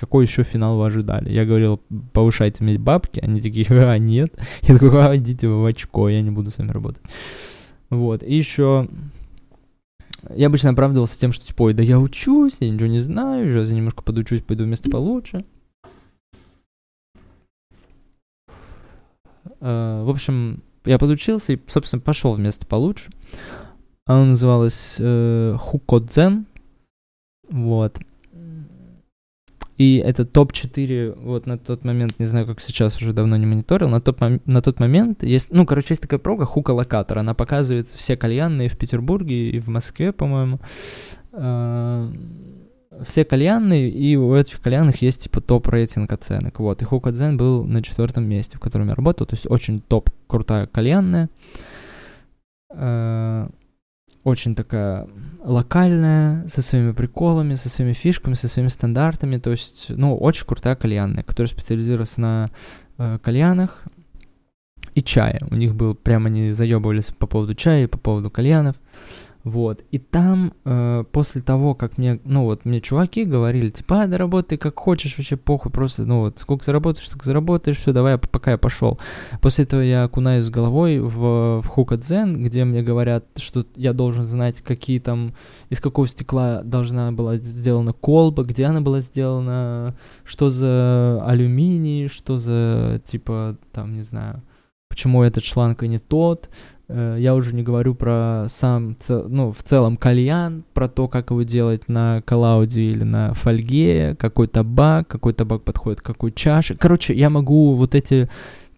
какой 0.00 0.24
еще 0.24 0.42
финал 0.42 0.78
вы 0.78 0.86
ожидали? 0.86 1.30
Я 1.30 1.44
говорил, 1.44 1.78
повышайте 2.14 2.64
мне 2.64 2.78
бабки, 2.78 3.20
они 3.20 3.42
такие, 3.42 3.66
а, 3.70 3.98
нет. 3.98 4.34
Я 4.62 4.78
такой, 4.78 4.90
а, 5.04 5.14
идите 5.16 5.46
вы 5.46 5.62
в 5.62 5.66
очко, 5.66 6.08
я 6.08 6.22
не 6.22 6.30
буду 6.30 6.50
с 6.50 6.56
вами 6.56 6.70
работать. 6.70 7.02
Вот, 7.90 8.22
и 8.22 8.34
еще 8.34 8.88
я 10.34 10.46
обычно 10.46 10.70
оправдывался 10.70 11.18
тем, 11.18 11.32
что 11.32 11.46
типа, 11.46 11.64
ой, 11.64 11.74
да 11.74 11.82
я 11.82 11.98
учусь, 11.98 12.56
я 12.60 12.70
ничего 12.70 12.88
не 12.88 13.00
знаю, 13.00 13.48
сейчас 13.48 13.68
я 13.68 13.76
немножко 13.76 14.02
подучусь, 14.02 14.42
пойду 14.42 14.64
в 14.64 14.68
место 14.68 14.90
получше. 14.90 15.44
Uh, 19.60 20.04
в 20.04 20.08
общем, 20.08 20.62
я 20.86 20.98
подучился 20.98 21.52
и, 21.52 21.60
собственно, 21.66 22.00
пошел 22.00 22.32
в 22.32 22.38
место 22.38 22.66
получше. 22.66 23.10
Оно 24.06 24.24
называлось 24.24 24.96
uh, 24.98 25.56
Хукодзен. 25.58 26.46
Вот. 27.50 27.98
И 29.80 29.96
это 29.96 30.26
топ-4, 30.26 31.18
вот 31.22 31.46
на 31.46 31.56
тот 31.56 31.84
момент, 31.84 32.18
не 32.18 32.26
знаю, 32.26 32.46
как 32.46 32.60
сейчас, 32.60 32.98
уже 32.98 33.14
давно 33.14 33.38
не 33.38 33.46
мониторил, 33.46 33.88
на 33.88 34.02
тот, 34.02 34.20
на 34.20 34.60
тот 34.60 34.78
момент 34.78 35.22
есть, 35.22 35.50
ну, 35.50 35.64
короче, 35.64 35.86
есть 35.92 36.02
такая 36.02 36.20
прога, 36.20 36.44
хука-локатор, 36.44 37.16
она 37.16 37.32
показывает 37.32 37.88
все 37.88 38.14
кальянные 38.14 38.68
в 38.68 38.76
Петербурге 38.76 39.48
и 39.48 39.58
в 39.58 39.68
Москве, 39.68 40.12
по-моему, 40.12 40.60
а, 41.32 42.12
все 43.08 43.24
кальянные, 43.24 43.88
и 43.88 44.16
у 44.16 44.34
этих 44.34 44.60
кальянных 44.60 45.00
есть, 45.00 45.22
типа, 45.22 45.40
топ-рейтинг 45.40 46.12
оценок, 46.12 46.60
вот, 46.60 46.82
и 46.82 46.84
Хукадзен 46.84 47.38
был 47.38 47.64
на 47.64 47.82
четвертом 47.82 48.28
месте, 48.28 48.58
в 48.58 48.60
котором 48.60 48.88
я 48.88 48.94
работал, 48.94 49.26
то 49.26 49.34
есть 49.34 49.50
очень 49.50 49.80
топ, 49.80 50.10
крутая 50.26 50.66
кальянная, 50.66 51.30
а, 52.70 53.48
очень 54.24 54.54
такая 54.54 55.08
локальная, 55.42 56.46
со 56.46 56.62
своими 56.62 56.92
приколами, 56.92 57.54
со 57.54 57.68
своими 57.68 57.92
фишками, 57.92 58.34
со 58.34 58.48
своими 58.48 58.68
стандартами. 58.68 59.38
То 59.38 59.50
есть, 59.50 59.86
ну, 59.88 60.16
очень 60.16 60.46
крутая 60.46 60.76
кальянная, 60.76 61.22
которая 61.22 61.48
специализируется 61.48 62.20
на 62.20 62.50
э, 62.98 63.18
кальянах 63.22 63.84
и 64.94 65.02
чае. 65.02 65.40
У 65.50 65.54
них 65.54 65.74
был 65.74 65.94
прямо 65.94 66.26
они 66.26 66.52
заебывались 66.52 67.06
по 67.06 67.26
поводу 67.26 67.54
чая 67.54 67.84
и 67.84 67.86
по 67.86 67.98
поводу 67.98 68.30
кальянов. 68.30 68.76
Вот. 69.42 69.84
И 69.90 69.98
там, 69.98 70.52
э, 70.64 71.04
после 71.12 71.40
того, 71.40 71.74
как 71.74 71.96
мне, 71.96 72.20
ну 72.24 72.44
вот, 72.44 72.64
мне 72.64 72.80
чуваки 72.80 73.24
говорили, 73.24 73.70
типа, 73.70 74.02
а, 74.02 74.06
да 74.06 74.18
работай 74.18 74.58
как 74.58 74.78
хочешь, 74.78 75.16
вообще 75.16 75.36
похуй, 75.36 75.72
просто, 75.72 76.04
ну 76.04 76.20
вот, 76.20 76.38
сколько 76.38 76.64
заработаешь, 76.64 77.06
столько 77.06 77.24
заработаешь, 77.24 77.78
все, 77.78 77.92
давай, 77.92 78.18
пока 78.18 78.52
я 78.52 78.58
пошел. 78.58 78.98
После 79.40 79.64
этого 79.64 79.80
я 79.80 80.04
окунаюсь 80.04 80.50
головой 80.50 80.98
в, 80.98 81.60
в 81.62 81.66
Хукадзен, 81.66 82.44
где 82.44 82.64
мне 82.64 82.82
говорят, 82.82 83.24
что 83.36 83.64
я 83.76 83.94
должен 83.94 84.24
знать, 84.24 84.60
какие 84.60 84.98
там, 84.98 85.34
из 85.70 85.80
какого 85.80 86.06
стекла 86.06 86.62
должна 86.62 87.10
была 87.12 87.36
сделана 87.36 87.94
колба, 87.94 88.44
где 88.44 88.66
она 88.66 88.82
была 88.82 89.00
сделана, 89.00 89.96
что 90.24 90.50
за 90.50 91.22
алюминий, 91.24 92.08
что 92.08 92.36
за, 92.36 93.00
типа, 93.04 93.56
там, 93.72 93.94
не 93.94 94.02
знаю, 94.02 94.42
почему 94.90 95.22
этот 95.22 95.44
шланг 95.44 95.82
и 95.82 95.88
не 95.88 95.98
тот, 95.98 96.50
я 97.18 97.34
уже 97.34 97.54
не 97.54 97.62
говорю 97.62 97.94
про 97.94 98.46
сам, 98.48 98.96
ну, 99.08 99.52
в 99.52 99.62
целом 99.62 99.96
кальян, 99.96 100.64
про 100.72 100.88
то, 100.88 101.08
как 101.08 101.30
его 101.30 101.42
делать 101.42 101.88
на 101.88 102.22
коллауде 102.24 102.82
или 102.82 103.04
на 103.04 103.32
фольге, 103.34 104.16
какой 104.18 104.48
табак, 104.48 105.08
какой 105.08 105.32
табак 105.32 105.62
подходит 105.62 106.00
к 106.00 106.04
какой 106.04 106.32
чаше. 106.32 106.74
Короче, 106.74 107.14
я 107.14 107.30
могу 107.30 107.74
вот 107.74 107.94
эти 107.94 108.28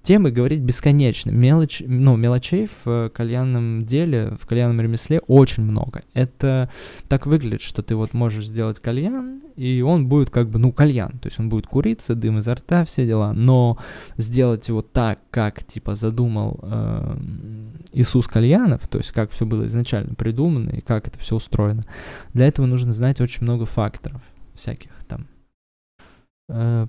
темы 0.03 0.31
говорить 0.31 0.61
бесконечно. 0.61 1.31
Мелочь, 1.31 1.83
ну, 1.87 2.17
мелочей 2.17 2.67
в 2.67 2.89
э, 2.89 3.11
кальянном 3.11 3.85
деле, 3.85 4.37
в 4.41 4.47
кальянном 4.47 4.81
ремесле 4.81 5.21
очень 5.21 5.63
много. 5.63 6.03
Это 6.13 6.69
так 7.09 7.27
выглядит, 7.27 7.61
что 7.63 7.83
ты 7.83 7.95
вот 7.95 8.13
можешь 8.13 8.47
сделать 8.47 8.81
кальян, 8.81 9.41
и 9.57 9.81
он 9.81 10.09
будет 10.09 10.31
как 10.31 10.49
бы, 10.49 10.59
ну, 10.59 10.73
кальян. 10.73 11.19
То 11.19 11.29
есть 11.29 11.39
он 11.39 11.49
будет 11.49 11.67
куриться, 11.67 12.15
дым 12.15 12.39
изо 12.39 12.55
рта, 12.55 12.85
все 12.85 13.07
дела. 13.07 13.33
Но 13.33 13.79
сделать 14.17 14.69
его 14.69 14.83
так, 14.83 15.21
как, 15.31 15.65
типа, 15.65 15.95
задумал 15.95 16.59
э, 16.63 17.17
Иисус 17.93 18.27
Кальянов, 18.27 18.89
то 18.89 18.99
есть 18.99 19.13
как 19.13 19.31
все 19.31 19.47
было 19.47 19.67
изначально 19.67 20.15
придумано 20.15 20.71
и 20.71 20.81
как 20.81 21.07
это 21.07 21.19
все 21.19 21.37
устроено, 21.37 21.85
для 22.35 22.47
этого 22.47 22.67
нужно 22.67 22.93
знать 22.93 23.21
очень 23.21 23.43
много 23.43 23.67
факторов 23.67 24.21
всяких 24.55 24.91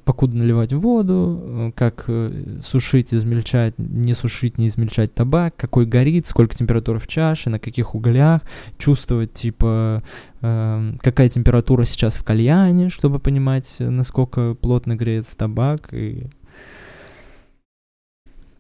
покуда 0.04 0.36
наливать 0.36 0.74
воду, 0.74 1.42
э, 1.44 1.72
как 1.76 2.06
э, 2.08 2.60
сушить, 2.64 3.14
измельчать, 3.14 3.76
не 3.78 4.14
сушить, 4.14 4.58
не 4.58 4.68
измельчать 4.68 5.14
табак, 5.14 5.56
какой 5.56 5.86
горит, 5.86 6.28
сколько 6.28 6.56
температур 6.56 7.00
в 7.00 7.08
чаше, 7.08 7.50
на 7.50 7.60
каких 7.60 7.96
углях, 7.96 8.42
чувствовать, 8.78 9.34
типа, 9.34 10.04
какая 10.40 11.30
температура 11.30 11.86
сейчас 11.86 12.16
в 12.16 12.24
кальяне, 12.24 12.90
чтобы 12.90 13.20
понимать, 13.20 13.76
насколько 13.80 14.56
плотно 14.56 14.96
греется 14.96 15.38
табак, 15.38 15.94
и 15.94 16.28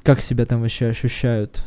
как 0.04 0.22
себя 0.22 0.46
там 0.46 0.62
вообще 0.62 0.88
ощущают 0.88 1.66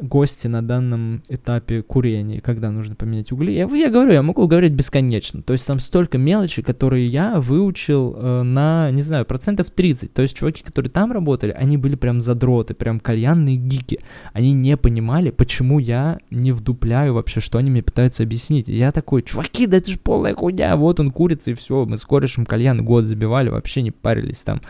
гости 0.00 0.46
на 0.46 0.62
данном 0.62 1.22
этапе 1.28 1.82
курения, 1.82 2.40
когда 2.40 2.70
нужно 2.70 2.94
поменять 2.94 3.32
угли. 3.32 3.52
Я, 3.52 3.66
я 3.66 3.90
говорю, 3.90 4.12
я 4.12 4.22
могу 4.22 4.46
говорить 4.46 4.72
бесконечно. 4.72 5.42
То 5.42 5.52
есть 5.52 5.66
там 5.66 5.78
столько 5.78 6.18
мелочи, 6.18 6.62
которые 6.62 7.06
я 7.06 7.40
выучил 7.40 8.14
э, 8.16 8.42
на, 8.42 8.90
не 8.90 9.02
знаю, 9.02 9.24
процентов 9.24 9.70
30. 9.70 10.12
То 10.12 10.22
есть 10.22 10.36
чуваки, 10.36 10.62
которые 10.62 10.90
там 10.90 11.12
работали, 11.12 11.52
они 11.52 11.76
были 11.76 11.94
прям 11.94 12.20
задроты, 12.20 12.74
прям 12.74 13.00
кальянные 13.00 13.56
гики. 13.56 14.00
Они 14.32 14.52
не 14.52 14.76
понимали, 14.76 15.30
почему 15.30 15.78
я 15.78 16.18
не 16.30 16.52
вдупляю 16.52 17.14
вообще, 17.14 17.40
что 17.40 17.58
они 17.58 17.70
мне 17.70 17.82
пытаются 17.82 18.22
объяснить. 18.22 18.68
И 18.68 18.76
я 18.76 18.92
такой, 18.92 19.22
чуваки, 19.22 19.66
да 19.66 19.76
это 19.76 19.90
же 19.90 19.98
полная 19.98 20.34
хуйня, 20.34 20.76
вот 20.76 21.00
он 21.00 21.10
курится 21.10 21.52
и 21.52 21.54
все. 21.54 21.84
Мы 21.84 21.96
с 21.96 22.04
корешем 22.04 22.46
кальян 22.46 22.84
год 22.84 23.04
забивали, 23.04 23.48
вообще 23.48 23.82
не 23.82 23.90
парились 23.90 24.42
там. 24.42 24.60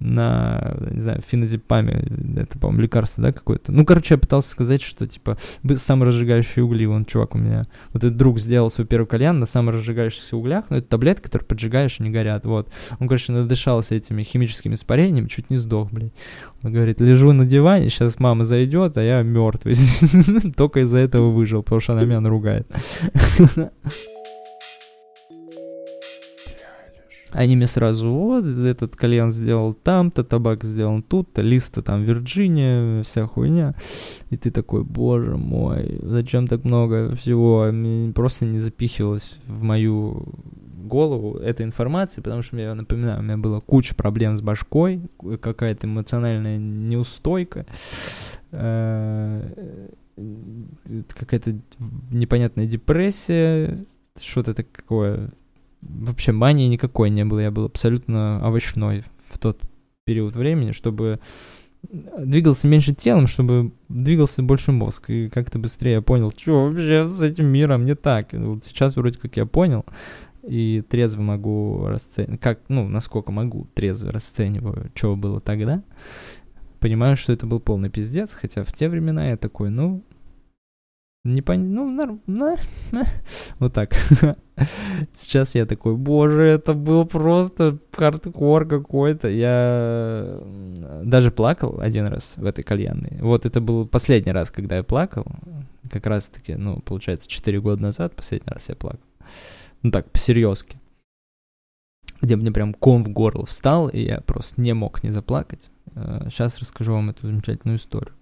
На, 0.00 0.76
не 0.90 1.00
знаю, 1.00 1.20
феназепаме, 1.26 2.04
это, 2.36 2.58
по-моему, 2.58 2.82
лекарство, 2.82 3.22
да, 3.24 3.32
какое-то. 3.32 3.72
Ну, 3.72 3.84
короче, 3.84 4.14
я 4.14 4.18
пытался 4.18 4.50
сказать, 4.50 4.82
что, 4.82 5.06
типа, 5.06 5.38
саморазжигающие 5.76 6.64
угли, 6.64 6.86
вон, 6.86 7.04
чувак 7.04 7.34
у 7.34 7.38
меня, 7.38 7.66
вот 7.92 8.04
этот 8.04 8.16
друг 8.16 8.38
сделал 8.38 8.70
свой 8.70 8.86
первый 8.86 9.06
кальян 9.06 9.38
на 9.38 9.46
саморазжигающихся 9.46 10.36
углях, 10.36 10.66
ну, 10.70 10.76
это 10.76 10.88
таблетки, 10.88 11.24
которые 11.24 11.46
поджигаешь 11.46 11.98
и 11.98 12.02
не 12.02 12.10
горят, 12.10 12.44
вот. 12.46 12.70
Он, 13.00 13.08
короче, 13.08 13.32
надышался 13.32 13.94
этими 13.94 14.22
химическими 14.22 14.74
испарениями, 14.74 15.26
чуть 15.26 15.50
не 15.50 15.56
сдох, 15.56 15.90
блядь. 15.90 16.12
Он 16.62 16.72
говорит, 16.72 17.00
лежу 17.00 17.32
на 17.32 17.44
диване, 17.44 17.88
сейчас 17.88 18.18
мама 18.18 18.44
зайдет, 18.44 18.96
а 18.96 19.02
я 19.02 19.22
мертвый. 19.22 19.74
Только 20.56 20.80
из-за 20.80 20.98
этого 20.98 21.30
выжил, 21.30 21.62
потому 21.62 21.80
что 21.80 21.92
она 21.92 22.04
меня 22.04 22.20
наругает. 22.20 22.66
Они 27.32 27.56
мне 27.56 27.66
сразу, 27.66 28.10
вот, 28.10 28.44
этот 28.44 28.96
кальян 28.96 29.32
сделал 29.32 29.74
там-то, 29.74 30.24
табак 30.24 30.64
сделан 30.64 31.02
тут-то, 31.02 31.42
листа 31.42 31.82
там 31.82 32.02
Вирджиния, 32.02 33.02
вся 33.02 33.26
хуйня. 33.26 33.74
И 34.30 34.36
ты 34.36 34.50
такой, 34.50 34.82
боже 34.84 35.36
мой, 35.36 35.98
зачем 36.02 36.46
так 36.46 36.64
много 36.64 37.14
всего? 37.16 37.70
Просто 38.12 38.46
не 38.46 38.58
запихивалось 38.58 39.32
в 39.46 39.62
мою 39.62 40.34
голову 40.88 41.36
эта 41.36 41.64
информация, 41.64 42.22
потому 42.22 42.42
что, 42.42 42.56
я 42.56 42.74
напоминаю, 42.74 43.20
у 43.20 43.22
меня 43.22 43.36
было 43.36 43.60
куча 43.60 43.94
проблем 43.94 44.38
с 44.38 44.40
башкой, 44.40 45.02
какая-то 45.40 45.86
эмоциональная 45.86 46.58
неустойка, 46.58 47.66
э, 48.52 49.76
какая-то 51.08 51.58
непонятная 52.10 52.66
депрессия, 52.66 53.78
что-то 54.18 54.54
такое 54.54 55.30
вообще 55.80 56.32
мании 56.32 56.68
никакой 56.68 57.10
не 57.10 57.24
было, 57.24 57.40
я 57.40 57.50
был 57.50 57.64
абсолютно 57.64 58.44
овощной 58.44 59.04
в 59.28 59.38
тот 59.38 59.60
период 60.04 60.34
времени, 60.36 60.72
чтобы 60.72 61.20
двигался 61.82 62.66
меньше 62.66 62.94
телом, 62.94 63.26
чтобы 63.26 63.72
двигался 63.88 64.42
больше 64.42 64.72
мозг, 64.72 65.10
и 65.10 65.28
как-то 65.28 65.58
быстрее 65.58 65.92
я 65.92 66.02
понял, 66.02 66.32
что 66.36 66.66
вообще 66.66 67.08
с 67.08 67.22
этим 67.22 67.46
миром 67.46 67.84
не 67.84 67.94
так. 67.94 68.32
Вот 68.32 68.64
сейчас 68.64 68.96
вроде 68.96 69.18
как 69.18 69.36
я 69.36 69.46
понял, 69.46 69.84
и 70.42 70.82
трезво 70.88 71.22
могу 71.22 71.86
расценивать, 71.86 72.40
как, 72.40 72.60
ну, 72.68 72.88
насколько 72.88 73.32
могу, 73.32 73.68
трезво 73.74 74.12
расцениваю, 74.12 74.90
что 74.94 75.16
было 75.16 75.40
тогда. 75.40 75.82
Понимаю, 76.80 77.16
что 77.16 77.32
это 77.32 77.46
был 77.46 77.60
полный 77.60 77.90
пиздец, 77.90 78.34
хотя 78.34 78.62
в 78.64 78.72
те 78.72 78.88
времена 78.88 79.30
я 79.30 79.36
такой, 79.36 79.70
ну, 79.70 80.04
не 81.24 81.42
пон... 81.42 81.72
Ну, 81.72 81.90
норм... 81.90 82.20
вот 83.58 83.72
так. 83.72 83.94
Сейчас 85.14 85.54
я 85.54 85.66
такой, 85.66 85.96
боже, 85.96 86.42
это 86.42 86.74
был 86.74 87.06
просто 87.06 87.78
хардкор 87.92 88.66
какой-то. 88.66 89.28
Я 89.28 90.40
даже 91.02 91.30
плакал 91.30 91.80
один 91.80 92.06
раз 92.06 92.34
в 92.36 92.44
этой 92.44 92.62
кальянной. 92.62 93.18
Вот 93.20 93.46
это 93.46 93.60
был 93.60 93.86
последний 93.86 94.32
раз, 94.32 94.50
когда 94.50 94.76
я 94.76 94.82
плакал. 94.82 95.26
Как 95.90 96.06
раз-таки, 96.06 96.54
ну, 96.54 96.80
получается, 96.80 97.28
4 97.28 97.60
года 97.60 97.82
назад 97.82 98.14
последний 98.14 98.52
раз 98.52 98.68
я 98.68 98.76
плакал. 98.76 99.00
Ну 99.82 99.90
так, 99.90 100.10
по-серьезки. 100.10 100.80
Где 102.20 102.36
мне 102.36 102.50
прям 102.50 102.74
ком 102.74 103.02
в 103.02 103.10
горло 103.10 103.46
встал, 103.46 103.88
и 103.88 104.00
я 104.00 104.20
просто 104.20 104.60
не 104.60 104.72
мог 104.72 105.02
не 105.04 105.10
заплакать. 105.10 105.70
Сейчас 105.94 106.56
э, 106.56 106.58
расскажу 106.60 106.92
вам 106.92 107.10
эту 107.10 107.26
замечательную 107.26 107.78
историю. 107.78 108.14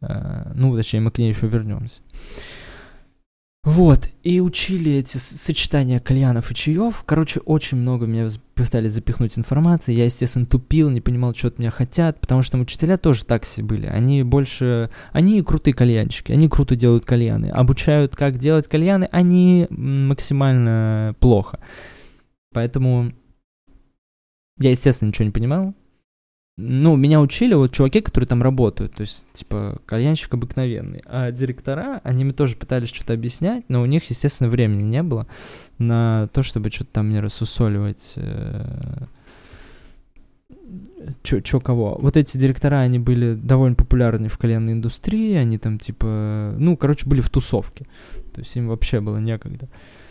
Э, 0.00 0.52
ну, 0.54 0.76
точнее, 0.76 1.00
мы 1.00 1.10
к 1.10 1.18
ней 1.18 1.28
еще 1.28 1.46
вернемся. 1.46 2.00
Вот, 3.62 4.08
и 4.22 4.40
учили 4.40 4.92
эти 4.92 5.18
сочетания 5.18 6.00
кальянов 6.00 6.50
и 6.50 6.54
чаев. 6.54 7.02
Короче, 7.04 7.40
очень 7.40 7.76
много 7.76 8.06
меня 8.06 8.30
пытались 8.54 8.92
запихнуть 8.92 9.36
информации. 9.36 9.92
Я, 9.92 10.06
естественно, 10.06 10.46
тупил, 10.46 10.88
не 10.88 11.02
понимал, 11.02 11.34
что 11.34 11.48
от 11.48 11.58
меня 11.58 11.70
хотят, 11.70 12.18
потому 12.22 12.40
что 12.40 12.56
учителя 12.56 12.96
тоже 12.96 13.26
такси 13.26 13.60
были. 13.60 13.84
Они 13.84 14.22
больше... 14.22 14.88
Они 15.12 15.42
крутые 15.42 15.74
кальянщики, 15.74 16.32
они 16.32 16.48
круто 16.48 16.74
делают 16.74 17.04
кальяны. 17.04 17.50
Обучают, 17.50 18.16
как 18.16 18.38
делать 18.38 18.66
кальяны, 18.66 19.08
они 19.12 19.66
максимально 19.68 21.14
плохо. 21.20 21.60
Поэтому 22.54 23.12
я, 24.58 24.70
естественно, 24.70 25.08
ничего 25.08 25.26
не 25.26 25.32
понимал 25.32 25.74
ну, 26.60 26.96
меня 26.96 27.20
учили 27.20 27.54
вот 27.54 27.72
чуваки, 27.72 28.00
которые 28.00 28.28
там 28.28 28.42
работают, 28.42 28.94
то 28.94 29.00
есть, 29.00 29.26
типа, 29.32 29.80
кальянщик 29.86 30.34
обыкновенный. 30.34 31.02
А 31.06 31.30
директора, 31.30 32.00
они 32.04 32.24
мне 32.24 32.32
тоже 32.32 32.56
пытались 32.56 32.90
что-то 32.90 33.14
объяснять, 33.14 33.64
но 33.68 33.82
у 33.82 33.86
них, 33.86 34.08
естественно, 34.10 34.48
времени 34.48 34.82
не 34.82 35.02
было 35.02 35.26
на 35.78 36.28
то, 36.32 36.42
чтобы 36.42 36.70
что-то 36.70 36.90
там 36.92 37.08
мне 37.08 37.20
рассусоливать. 37.20 38.12
Э, 38.16 39.04
чё, 41.22 41.40
чё 41.40 41.60
кого. 41.60 41.96
Вот 42.00 42.16
эти 42.16 42.36
директора, 42.36 42.80
они 42.80 42.98
были 42.98 43.34
довольно 43.34 43.76
популярны 43.76 44.28
в 44.28 44.36
кальянной 44.36 44.74
индустрии, 44.74 45.34
они 45.34 45.58
там, 45.58 45.78
типа, 45.78 46.54
ну, 46.58 46.76
короче, 46.76 47.08
были 47.08 47.20
в 47.20 47.30
тусовке. 47.30 47.86
То 48.34 48.40
есть 48.40 48.54
им 48.56 48.68
вообще 48.68 49.00
было 49.00 49.18
некогда. 49.18 49.66
Uh, 49.66 50.09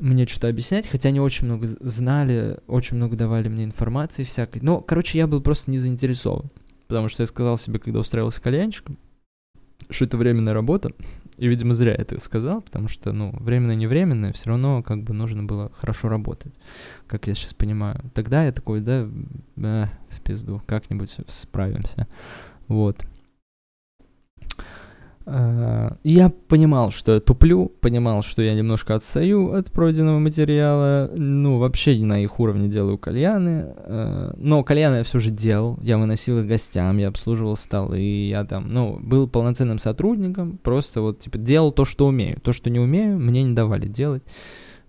мне 0.00 0.26
что-то 0.26 0.48
объяснять, 0.48 0.86
хотя 0.86 1.08
они 1.08 1.20
очень 1.20 1.46
много 1.46 1.66
знали, 1.80 2.58
очень 2.66 2.96
много 2.96 3.16
давали 3.16 3.48
мне 3.48 3.64
информации 3.64 4.24
всякой. 4.24 4.60
Но, 4.62 4.80
короче, 4.80 5.18
я 5.18 5.26
был 5.26 5.40
просто 5.40 5.70
не 5.70 5.78
заинтересован. 5.78 6.50
Потому 6.86 7.08
что 7.08 7.22
я 7.22 7.26
сказал 7.26 7.58
себе, 7.58 7.78
когда 7.78 8.00
устраивался 8.00 8.40
кальянчиком, 8.40 8.98
что 9.90 10.04
это 10.04 10.16
временная 10.16 10.54
работа. 10.54 10.92
И, 11.36 11.46
видимо, 11.46 11.74
зря 11.74 11.92
я 11.92 11.96
это 11.96 12.18
сказал, 12.18 12.62
потому 12.62 12.88
что, 12.88 13.12
ну, 13.12 13.32
временно 13.38 13.72
не 13.72 13.86
временное, 13.86 14.32
все 14.32 14.50
равно 14.50 14.82
как 14.82 15.04
бы 15.04 15.14
нужно 15.14 15.44
было 15.44 15.70
хорошо 15.78 16.08
работать, 16.08 16.52
как 17.06 17.28
я 17.28 17.34
сейчас 17.34 17.54
понимаю. 17.54 18.00
Тогда 18.12 18.44
я 18.44 18.52
такой, 18.52 18.80
да, 18.80 19.08
э, 19.56 19.86
в 20.10 20.20
пизду, 20.22 20.60
как-нибудь 20.66 21.16
справимся. 21.28 22.08
Вот. 22.66 23.04
Э, 25.30 25.90
я 26.04 26.30
понимал, 26.30 26.90
что 26.90 27.12
я 27.12 27.20
туплю, 27.20 27.70
понимал, 27.80 28.22
что 28.22 28.40
я 28.40 28.54
немножко 28.54 28.94
отстаю 28.94 29.52
от 29.52 29.70
пройденного 29.70 30.18
материала, 30.18 31.10
ну, 31.14 31.58
вообще 31.58 32.02
на 32.02 32.22
их 32.22 32.40
уровне 32.40 32.68
делаю 32.68 32.96
кальяны, 32.96 33.74
э, 33.76 34.32
но 34.38 34.64
кальяны 34.64 34.96
я 34.96 35.02
все 35.04 35.18
же 35.18 35.30
делал, 35.30 35.78
я 35.82 35.98
выносил 35.98 36.38
их 36.38 36.46
гостям, 36.46 36.96
я 36.96 37.08
обслуживал 37.08 37.56
столы, 37.56 38.00
я 38.00 38.44
там, 38.44 38.72
ну, 38.72 38.98
был 39.00 39.28
полноценным 39.28 39.78
сотрудником, 39.78 40.58
просто 40.62 41.02
вот, 41.02 41.18
типа, 41.18 41.36
делал 41.36 41.72
то, 41.72 41.84
что 41.84 42.06
умею, 42.06 42.40
то, 42.40 42.54
что 42.54 42.70
не 42.70 42.80
умею, 42.80 43.18
мне 43.18 43.42
не 43.42 43.54
давали 43.54 43.86
делать, 43.86 44.22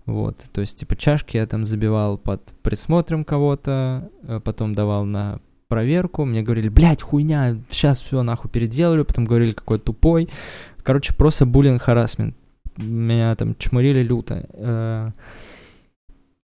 вот, 0.06 0.38
то 0.52 0.62
есть, 0.62 0.78
типа, 0.78 0.96
чашки 0.96 1.36
я 1.36 1.46
там 1.46 1.66
забивал 1.66 2.16
под 2.16 2.42
присмотром 2.62 3.24
кого-то, 3.26 4.08
э, 4.22 4.40
потом 4.42 4.74
давал 4.74 5.04
на 5.04 5.40
проверку, 5.70 6.26
мне 6.26 6.42
говорили, 6.42 6.68
блядь, 6.68 7.00
хуйня, 7.00 7.56
сейчас 7.70 8.00
все 8.00 8.22
нахуй 8.22 8.50
переделали, 8.50 9.02
потом 9.02 9.24
говорили, 9.24 9.52
какой 9.52 9.78
тупой. 9.78 10.28
Короче, 10.82 11.14
просто 11.14 11.46
буллинг, 11.46 11.80
харасмент. 11.80 12.36
Меня 12.76 13.34
там 13.36 13.54
чмырили 13.56 14.02
люто. 14.02 14.46
Э, 14.52 15.10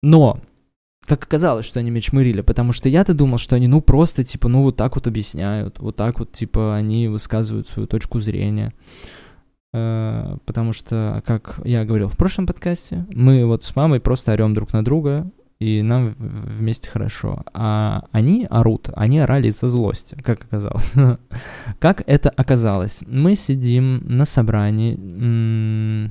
но, 0.03 0.41
как 1.05 1.25
оказалось, 1.25 1.67
что 1.67 1.81
они 1.81 1.91
меня 1.91 2.01
чмырили, 2.01 2.41
потому 2.41 2.73
что 2.73 2.89
я-то 2.89 3.13
думал, 3.13 3.39
что 3.39 3.57
они, 3.57 3.69
ну, 3.69 3.81
просто, 3.81 4.25
типа, 4.25 4.49
ну, 4.49 4.63
вот 4.63 4.77
так 4.77 4.95
вот 4.95 5.07
объясняют, 5.07 5.79
вот 5.81 5.97
так 5.97 6.19
вот, 6.21 6.33
типа, 6.33 6.77
они 6.77 7.09
высказывают 7.09 7.69
свою 7.69 7.87
точку 7.87 8.21
зрения. 8.21 8.73
Э, 9.75 10.39
потому 10.47 10.73
что, 10.73 11.23
как 11.27 11.61
я 11.65 11.85
говорил 11.85 12.09
в 12.09 12.17
прошлом 12.17 12.47
подкасте, 12.47 13.07
мы 13.11 13.45
вот 13.45 13.65
с 13.65 13.75
мамой 13.77 14.01
просто 14.01 14.33
орем 14.33 14.55
друг 14.55 14.73
на 14.73 14.85
друга, 14.85 15.31
и 15.59 15.83
нам 15.83 16.15
вместе 16.19 16.91
хорошо. 16.91 17.43
А 17.55 18.05
они 18.13 18.47
орут, 18.51 18.91
они 18.95 19.19
орали 19.21 19.49
из-за 19.49 19.69
злости, 19.69 20.15
как 20.23 20.45
оказалось. 20.45 20.93
как 21.79 22.03
это 22.07 22.29
оказалось? 22.31 23.03
Мы 23.07 23.37
сидим 23.37 24.03
на 24.07 24.25
собрании, 24.27 26.11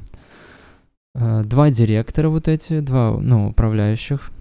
э, 1.16 1.44
два 1.44 1.70
директора 1.70 2.30
вот 2.30 2.48
эти, 2.48 2.80
два, 2.80 3.18
ну, 3.20 3.50
управляющих, 3.50 4.32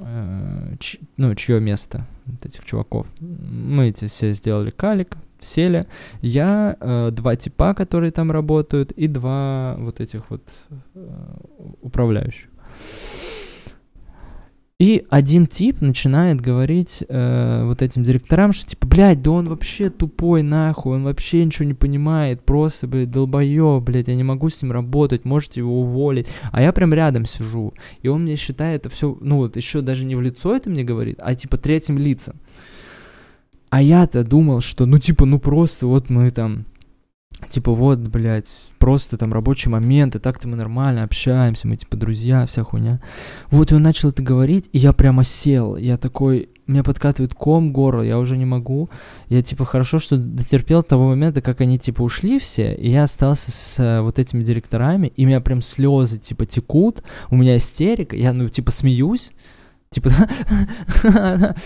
э, 0.00 0.74
ну, 1.16 1.34
чье 1.36 1.60
место 1.60 2.06
вот 2.26 2.44
этих 2.44 2.64
чуваков. 2.64 3.06
Мы 3.20 3.90
эти 3.90 4.06
все 4.06 4.32
сделали 4.32 4.70
калик, 4.70 5.16
сели. 5.38 5.86
Я, 6.22 6.76
э, 6.80 7.10
два 7.12 7.36
типа, 7.36 7.74
которые 7.74 8.10
там 8.10 8.32
работают, 8.32 8.90
и 8.90 9.06
два 9.06 9.76
вот 9.78 10.00
этих 10.00 10.28
вот 10.28 10.42
управляющих. 11.82 12.48
И 14.80 15.04
один 15.10 15.46
тип 15.46 15.82
начинает 15.82 16.40
говорить 16.40 17.04
э, 17.06 17.64
вот 17.66 17.82
этим 17.82 18.02
директорам, 18.02 18.54
что 18.54 18.66
типа, 18.66 18.86
блядь, 18.86 19.20
да 19.20 19.32
он 19.32 19.46
вообще 19.46 19.90
тупой 19.90 20.42
нахуй, 20.42 20.96
он 20.96 21.04
вообще 21.04 21.44
ничего 21.44 21.66
не 21.66 21.74
понимает, 21.74 22.42
просто, 22.46 22.86
блядь, 22.86 23.10
долбоёб, 23.10 23.84
блядь, 23.84 24.08
я 24.08 24.14
не 24.14 24.22
могу 24.22 24.48
с 24.48 24.62
ним 24.62 24.72
работать, 24.72 25.26
можете 25.26 25.60
его 25.60 25.82
уволить. 25.82 26.28
А 26.50 26.62
я 26.62 26.72
прям 26.72 26.94
рядом 26.94 27.26
сижу, 27.26 27.74
и 28.00 28.08
он 28.08 28.22
мне 28.22 28.36
считает 28.36 28.86
это 28.86 28.88
все, 28.88 29.18
ну 29.20 29.36
вот 29.36 29.56
еще 29.56 29.82
даже 29.82 30.06
не 30.06 30.16
в 30.16 30.22
лицо 30.22 30.56
это 30.56 30.70
мне 30.70 30.82
говорит, 30.82 31.18
а 31.20 31.34
типа 31.34 31.58
третьим 31.58 31.98
лицом. 31.98 32.36
А 33.68 33.82
я-то 33.82 34.24
думал, 34.24 34.62
что, 34.62 34.86
ну 34.86 34.98
типа, 34.98 35.26
ну 35.26 35.38
просто 35.38 35.88
вот 35.88 36.08
мы 36.08 36.30
там 36.30 36.64
типа, 37.48 37.72
вот, 37.72 37.98
блядь, 37.98 38.70
просто 38.78 39.16
там 39.16 39.32
рабочий 39.32 39.70
момент, 39.70 40.16
и 40.16 40.18
так-то 40.18 40.48
мы 40.48 40.56
нормально 40.56 41.04
общаемся, 41.04 41.68
мы, 41.68 41.76
типа, 41.76 41.96
друзья, 41.96 42.46
вся 42.46 42.62
хуйня. 42.62 43.00
Вот, 43.50 43.72
и 43.72 43.74
он 43.74 43.82
начал 43.82 44.10
это 44.10 44.22
говорить, 44.22 44.68
и 44.72 44.78
я 44.78 44.92
прямо 44.92 45.24
сел, 45.24 45.76
я 45.76 45.96
такой, 45.96 46.48
меня 46.66 46.84
подкатывает 46.84 47.34
ком 47.34 47.72
горло, 47.72 48.02
я 48.02 48.18
уже 48.18 48.36
не 48.36 48.44
могу. 48.44 48.90
Я, 49.28 49.42
типа, 49.42 49.64
хорошо, 49.64 49.98
что 49.98 50.16
дотерпел 50.16 50.82
того 50.82 51.08
момента, 51.08 51.42
как 51.42 51.60
они, 51.60 51.78
типа, 51.78 52.02
ушли 52.02 52.38
все, 52.38 52.74
и 52.74 52.90
я 52.90 53.02
остался 53.02 53.50
с 53.50 53.78
uh, 53.78 54.02
вот 54.02 54.18
этими 54.18 54.42
директорами, 54.42 55.08
и 55.08 55.24
у 55.24 55.28
меня 55.28 55.40
прям 55.40 55.62
слезы, 55.62 56.18
типа, 56.18 56.46
текут, 56.46 57.02
у 57.30 57.36
меня 57.36 57.56
истерика, 57.56 58.16
я, 58.16 58.32
ну, 58.32 58.48
типа, 58.48 58.70
смеюсь, 58.70 59.32
типа, 59.92 60.08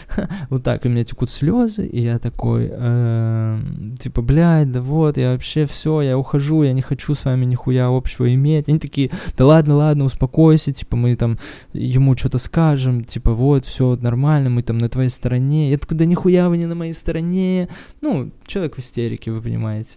вот 0.49 0.65
так, 0.65 0.87
у 0.87 0.89
меня 0.89 1.05
текут 1.05 1.31
слезы, 1.31 1.87
и 1.87 2.01
я 2.01 2.19
такой, 2.19 2.71
эм, 2.73 3.97
типа, 3.99 4.23
блядь, 4.23 4.73
да 4.73 4.81
вот, 4.81 5.19
я 5.19 5.33
вообще 5.33 5.67
все, 5.67 6.01
я 6.01 6.17
ухожу, 6.17 6.63
я 6.63 6.73
не 6.73 6.81
хочу 6.81 7.15
с 7.15 7.27
вами 7.27 7.45
нихуя 7.45 7.89
общего 7.95 8.33
иметь. 8.33 8.71
Они 8.71 8.79
такие, 8.79 9.11
да 9.37 9.45
ладно, 9.45 9.77
ладно, 9.77 10.05
успокойся, 10.07 10.73
типа, 10.73 10.97
мы 10.97 11.17
там 11.17 11.39
ему 11.75 12.17
что-то 12.17 12.39
скажем, 12.39 13.05
типа, 13.05 13.35
вот, 13.35 13.67
все 13.67 13.95
нормально, 13.97 14.49
мы 14.49 14.63
там 14.63 14.79
на 14.79 14.89
твоей 14.89 15.11
стороне. 15.11 15.71
Я 15.71 15.77
такой, 15.77 15.99
да 15.99 16.07
нихуя 16.07 16.49
вы 16.49 16.57
не 16.57 16.65
на 16.65 16.75
моей 16.75 16.95
стороне. 16.95 17.69
Ну, 18.01 18.31
человек 18.47 18.77
в 18.77 18.79
истерике, 18.79 19.33
вы 19.33 19.43
понимаете. 19.43 19.97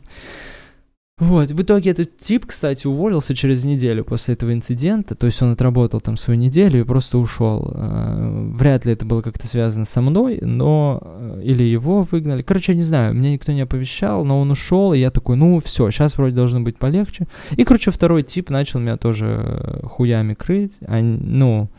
Вот, 1.19 1.49
в 1.49 1.59
итоге 1.63 1.91
этот 1.91 2.19
тип, 2.19 2.45
кстати, 2.45 2.85
уволился 2.85 3.33
через 3.33 3.63
неделю 3.63 4.05
после 4.05 4.35
этого 4.35 4.53
инцидента, 4.53 5.15
то 5.15 5.25
есть 5.25 5.41
он 5.41 5.51
отработал 5.51 5.99
там 5.99 6.15
свою 6.15 6.39
неделю 6.39 6.79
и 6.79 6.83
просто 6.83 7.17
ушел. 7.17 7.71
Э, 7.73 8.51
вряд 8.53 8.85
ли 8.85 8.93
это 8.93 9.03
было 9.03 9.23
как-то 9.23 9.47
связано 9.47 9.85
со 9.85 10.01
мной, 10.01 10.37
но... 10.41 11.01
Э, 11.03 11.41
или 11.43 11.63
его 11.63 12.03
выгнали. 12.03 12.43
Короче, 12.43 12.73
я 12.73 12.77
не 12.77 12.83
знаю, 12.83 13.15
меня 13.15 13.31
никто 13.31 13.51
не 13.51 13.61
оповещал, 13.61 14.25
но 14.25 14.39
он 14.39 14.51
ушел, 14.51 14.93
и 14.93 14.99
я 14.99 15.09
такой, 15.09 15.37
ну, 15.37 15.59
все, 15.59 15.89
сейчас 15.89 16.19
вроде 16.19 16.35
должно 16.35 16.61
быть 16.61 16.77
полегче. 16.77 17.27
И, 17.55 17.63
короче, 17.63 17.89
второй 17.89 18.21
тип 18.21 18.51
начал 18.51 18.79
меня 18.79 18.97
тоже 18.97 19.25
э, 19.25 19.87
хуями 19.87 20.35
крыть. 20.35 20.77
Они, 20.85 21.17
ну, 21.17 21.71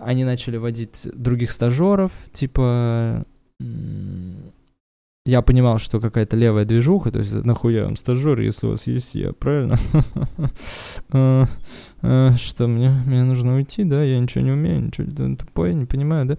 они 0.00 0.24
начали 0.24 0.56
водить 0.56 1.06
других 1.12 1.50
стажеров, 1.50 2.12
типа 2.32 3.26
я 5.26 5.40
понимал, 5.40 5.78
что 5.78 6.00
какая-то 6.00 6.36
левая 6.36 6.66
движуха, 6.66 7.10
то 7.10 7.18
есть 7.18 7.32
нахуя 7.32 7.84
вам 7.84 7.96
стажер, 7.96 8.40
если 8.40 8.66
у 8.66 8.70
вас 8.70 8.86
есть 8.86 9.14
я, 9.14 9.32
правильно? 9.32 9.76
А, 11.10 11.46
а, 12.02 12.32
что, 12.36 12.66
мне, 12.66 12.90
мне 13.06 13.24
нужно 13.24 13.56
уйти, 13.56 13.84
да, 13.84 14.02
я 14.02 14.18
ничего 14.18 14.44
не 14.44 14.50
умею, 14.50 14.84
ничего 14.84 15.36
тупой, 15.36 15.74
не 15.74 15.86
понимаю, 15.86 16.26
да? 16.26 16.38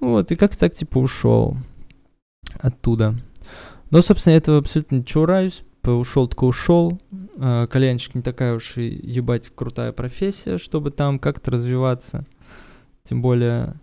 Вот, 0.00 0.32
и 0.32 0.36
как 0.36 0.56
так, 0.56 0.74
типа, 0.74 0.98
ушел 0.98 1.56
оттуда. 2.58 3.14
Но, 3.90 4.02
собственно, 4.02 4.32
я 4.32 4.38
этого 4.38 4.58
абсолютно 4.58 4.96
не 4.96 5.04
чураюсь, 5.04 5.62
ушел 5.84 6.26
только 6.26 6.44
ушел. 6.44 7.00
А, 7.38 7.66
кальянчик 7.68 8.16
не 8.16 8.22
такая 8.22 8.54
уж 8.54 8.76
и 8.76 8.88
ебать 8.88 9.52
крутая 9.54 9.92
профессия, 9.92 10.58
чтобы 10.58 10.90
там 10.90 11.20
как-то 11.20 11.52
развиваться. 11.52 12.24
Тем 13.04 13.22
более 13.22 13.74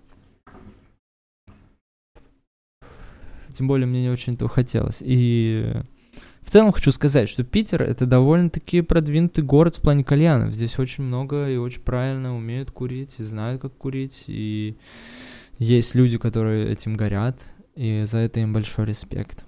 Тем 3.54 3.68
более 3.68 3.88
мне 3.88 4.04
не 4.04 4.10
очень 4.10 4.34
этого 4.34 4.50
хотелось. 4.50 4.98
И 5.02 5.74
в 6.42 6.50
целом 6.50 6.72
хочу 6.72 6.92
сказать, 6.92 7.30
что 7.30 7.44
Питер 7.44 7.82
это 7.82 8.06
довольно-таки 8.06 8.82
продвинутый 8.82 9.44
город 9.44 9.78
в 9.78 9.82
плане 9.82 10.04
кальянов. 10.04 10.54
Здесь 10.54 10.78
очень 10.78 11.06
много 11.06 11.50
и 11.50 11.56
очень 11.56 11.82
правильно 11.82 12.36
умеют 12.36 12.72
курить, 12.72 13.16
и 13.18 13.24
знают, 13.24 13.62
как 13.62 13.74
курить. 13.78 14.26
И 14.28 14.76
есть 15.58 15.96
люди, 15.96 16.18
которые 16.18 16.70
этим 16.70 16.96
горят, 16.96 17.42
и 17.76 18.04
за 18.06 18.20
это 18.20 18.42
им 18.42 18.54
большой 18.54 18.86
респект. 18.86 19.46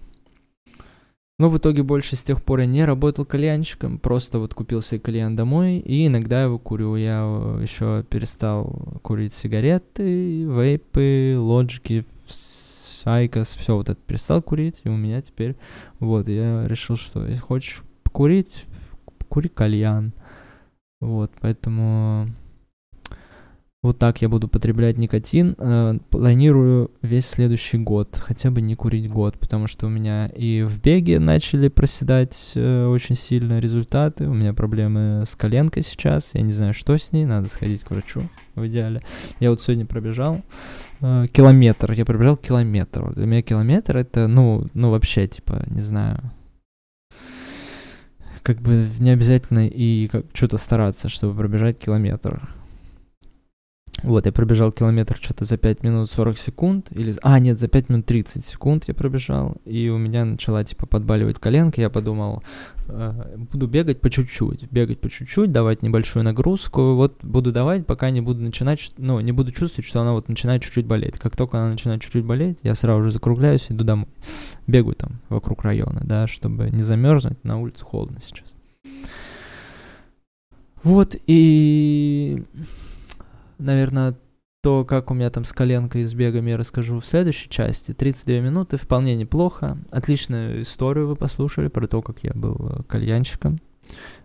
Но 1.38 1.50
в 1.50 1.58
итоге 1.58 1.84
больше 1.84 2.15
с 2.15 2.24
тех 2.24 2.41
пор 2.41 2.62
я 2.62 2.65
не 2.65 2.86
работал 2.86 3.26
кальянщиком, 3.26 4.00
просто 4.00 4.39
вот 4.39 4.54
купил 4.54 4.82
себе 4.82 5.02
кальян 5.02 5.36
домой, 5.36 5.80
и 5.80 6.08
иногда 6.08 6.44
его 6.44 6.58
курю. 6.58 6.96
Я 6.96 7.24
еще 7.62 8.06
перестал 8.10 9.00
курить 9.02 9.34
сигареты, 9.34 10.46
вейпы, 10.46 11.36
лоджики, 11.38 12.06
IQOS, 13.06 13.56
все 13.56 13.76
вот 13.76 13.89
это 13.89 14.02
перестал 14.02 14.41
курить, 14.41 14.82
и 14.84 14.89
у 14.89 14.96
меня 14.96 15.22
теперь, 15.22 15.56
вот, 16.00 16.28
я 16.28 16.68
решил, 16.68 16.98
что 16.98 17.26
если 17.26 17.41
хочешь 17.41 17.84
покурить, 18.04 18.65
кури 19.30 19.50
кальян. 19.50 20.13
Вот, 21.02 21.32
поэтому 21.39 22.30
вот 23.86 24.00
так 24.00 24.21
я 24.24 24.30
буду 24.30 24.48
потреблять 24.48 24.98
никотин. 24.98 25.56
Э, 25.60 25.98
планирую 26.10 26.89
весь 27.04 27.28
следующий 27.28 27.78
год, 27.78 28.17
хотя 28.17 28.50
бы 28.50 28.60
не 28.60 28.76
курить 28.76 29.08
год, 29.08 29.38
потому 29.39 29.67
что 29.67 29.86
у 29.86 29.89
меня 29.89 30.26
и 30.28 30.63
в 30.63 30.82
беге 30.82 31.19
начали 31.19 31.67
проседать 31.67 32.54
э, 32.56 32.88
очень 32.88 33.15
сильно 33.15 33.60
результаты. 33.60 34.28
У 34.28 34.34
меня 34.34 34.56
проблемы 34.56 35.24
с 35.28 35.36
коленкой 35.36 35.84
сейчас. 35.84 36.32
Я 36.34 36.41
не 36.41 36.52
знаю, 36.52 36.74
что 36.74 36.98
с 36.98 37.12
ней. 37.12 37.26
Надо 37.26 37.48
сходить 37.48 37.84
к 37.84 37.91
врачу 37.91 38.24
в 38.56 38.65
идеале. 38.65 39.04
Я 39.39 39.52
вот 39.52 39.62
сегодня 39.62 39.86
пробежал 39.86 40.41
э, 41.02 41.28
километр. 41.32 41.91
Я 41.91 42.06
пробежал 42.06 42.38
километр. 42.38 43.13
Для 43.13 43.28
меня 43.28 43.43
километр 43.43 43.98
это, 43.98 44.28
ну, 44.28 44.65
ну 44.74 44.89
вообще, 44.89 45.28
типа, 45.28 45.63
не 45.67 45.82
знаю, 45.82 46.32
как 48.41 48.62
бы 48.62 48.88
не 49.00 49.12
обязательно 49.12 49.67
и 49.67 50.08
как 50.08 50.26
что-то 50.34 50.58
стараться, 50.58 51.08
чтобы 51.08 51.38
пробежать 51.38 51.78
километр. 51.78 52.50
Вот, 54.03 54.25
я 54.25 54.31
пробежал 54.31 54.71
километр 54.71 55.17
что-то 55.19 55.45
за 55.45 55.58
5 55.58 55.84
минут 55.84 56.12
40 56.12 56.38
секунд, 56.38 56.88
или... 56.91 57.15
А, 57.21 57.39
нет, 57.39 57.58
за 57.60 57.67
5 57.67 57.89
минут 57.89 58.05
30 58.05 58.43
секунд 58.43 58.86
я 58.88 58.93
пробежал, 58.93 59.55
и 59.65 59.89
у 59.89 59.97
меня 59.97 60.25
начала, 60.25 60.63
типа, 60.63 60.86
подбаливать 60.86 61.39
коленка, 61.39 61.81
я 61.81 61.89
подумал, 61.89 62.43
э, 62.88 63.38
буду 63.51 63.67
бегать 63.67 64.01
по 64.01 64.10
чуть-чуть, 64.10 64.69
бегать 64.71 64.99
по 64.99 65.10
чуть-чуть, 65.10 65.51
давать 65.51 65.81
небольшую 65.81 66.23
нагрузку, 66.23 66.95
вот 66.95 67.23
буду 67.23 67.51
давать, 67.51 67.86
пока 67.86 68.10
не 68.10 68.21
буду 68.21 68.41
начинать, 68.41 68.91
ну, 68.97 69.19
не 69.21 69.31
буду 69.31 69.51
чувствовать, 69.51 69.88
что 69.88 70.01
она 70.01 70.12
вот 70.12 70.27
начинает 70.27 70.62
чуть-чуть 70.62 70.86
болеть. 70.86 71.17
Как 71.17 71.38
только 71.38 71.58
она 71.58 71.71
начинает 71.71 72.01
чуть-чуть 72.01 72.25
болеть, 72.25 72.60
я 72.63 72.75
сразу 72.75 73.03
же 73.03 73.12
закругляюсь, 73.12 73.67
иду 73.69 73.84
домой, 73.86 74.08
бегаю 74.67 74.95
там 74.95 75.21
вокруг 75.29 75.63
района, 75.63 76.01
да, 76.03 76.27
чтобы 76.27 76.69
не 76.69 76.84
замерзнуть, 76.84 77.43
на 77.43 77.60
улице 77.60 77.84
холодно 77.84 78.19
сейчас. 78.21 78.53
Вот, 80.84 81.15
и 81.25 82.43
наверное, 83.58 84.15
то, 84.62 84.84
как 84.84 85.12
у 85.12 85.13
меня 85.13 85.30
там 85.30 85.44
с 85.44 85.54
коленкой 85.54 86.06
с 86.06 86.13
бегами, 86.15 86.50
я 86.50 86.58
расскажу 86.58 87.00
в 87.00 87.06
следующей 87.06 87.50
части. 87.50 87.94
32 87.94 88.39
минуты, 88.39 88.78
вполне 88.78 89.15
неплохо. 89.15 89.78
Отличную 89.91 90.63
историю 90.63 91.08
вы 91.08 91.15
послушали 91.15 91.68
про 91.68 91.88
то, 91.88 92.02
как 92.02 92.24
я 92.24 92.32
был 92.34 92.56
э, 92.56 92.84
кальянщиком. 92.88 93.60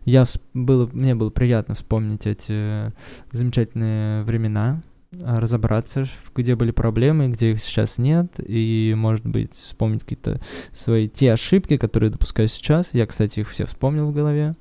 Я 0.07 0.25
было, 0.55 0.88
мне 0.93 1.14
было 1.14 1.29
приятно 1.29 1.75
вспомнить 1.75 2.27
эти 2.27 2.93
замечательные 3.33 4.23
времена, 4.23 4.83
а, 5.23 5.40
разобраться, 5.40 6.05
где 6.35 6.55
были 6.55 6.71
проблемы, 6.71 7.29
где 7.29 7.51
их 7.53 7.62
сейчас 7.62 7.99
нет, 7.99 8.35
и, 8.38 8.95
может 8.97 9.27
быть, 9.27 9.55
вспомнить 9.55 10.05
какие-то 10.05 10.40
свои 10.73 11.09
те 11.09 11.33
ошибки, 11.33 11.77
которые 11.77 12.11
допускаю 12.11 12.49
сейчас. 12.49 12.95
Я, 12.95 13.07
кстати, 13.07 13.40
их 13.40 13.51
все 13.51 13.66
вспомнил 13.66 14.07
в 14.07 14.14
голове. 14.14 14.55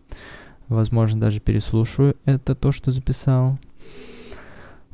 Возможно, 0.67 1.21
даже 1.21 1.39
переслушаю 1.39 2.17
это 2.25 2.55
то, 2.55 2.71
что 2.71 2.91
записал. 2.91 3.59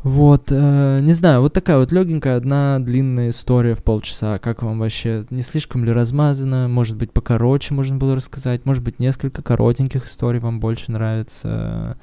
Вот, 0.06 0.52
э, 0.52 1.00
не 1.02 1.14
знаю, 1.14 1.42
вот 1.42 1.54
такая 1.54 1.80
вот 1.80 1.92
легенькая, 1.92 2.38
одна 2.38 2.78
длинная 2.78 3.30
история 3.30 3.74
в 3.74 3.84
полчаса. 3.84 4.38
Как 4.38 4.62
вам 4.62 4.78
вообще? 4.78 5.26
Не 5.32 5.42
слишком 5.42 5.84
ли 5.84 5.92
размазано? 5.92 6.68
Может 6.68 6.96
быть, 6.96 7.12
покороче 7.12 7.74
можно 7.74 7.98
было 7.98 8.16
рассказать? 8.16 8.66
Может 8.66 8.84
быть, 8.84 9.00
несколько 9.00 9.42
коротеньких 9.42 10.06
историй 10.06 10.40
вам 10.40 10.60
больше 10.60 10.92
нравится? 10.92 11.98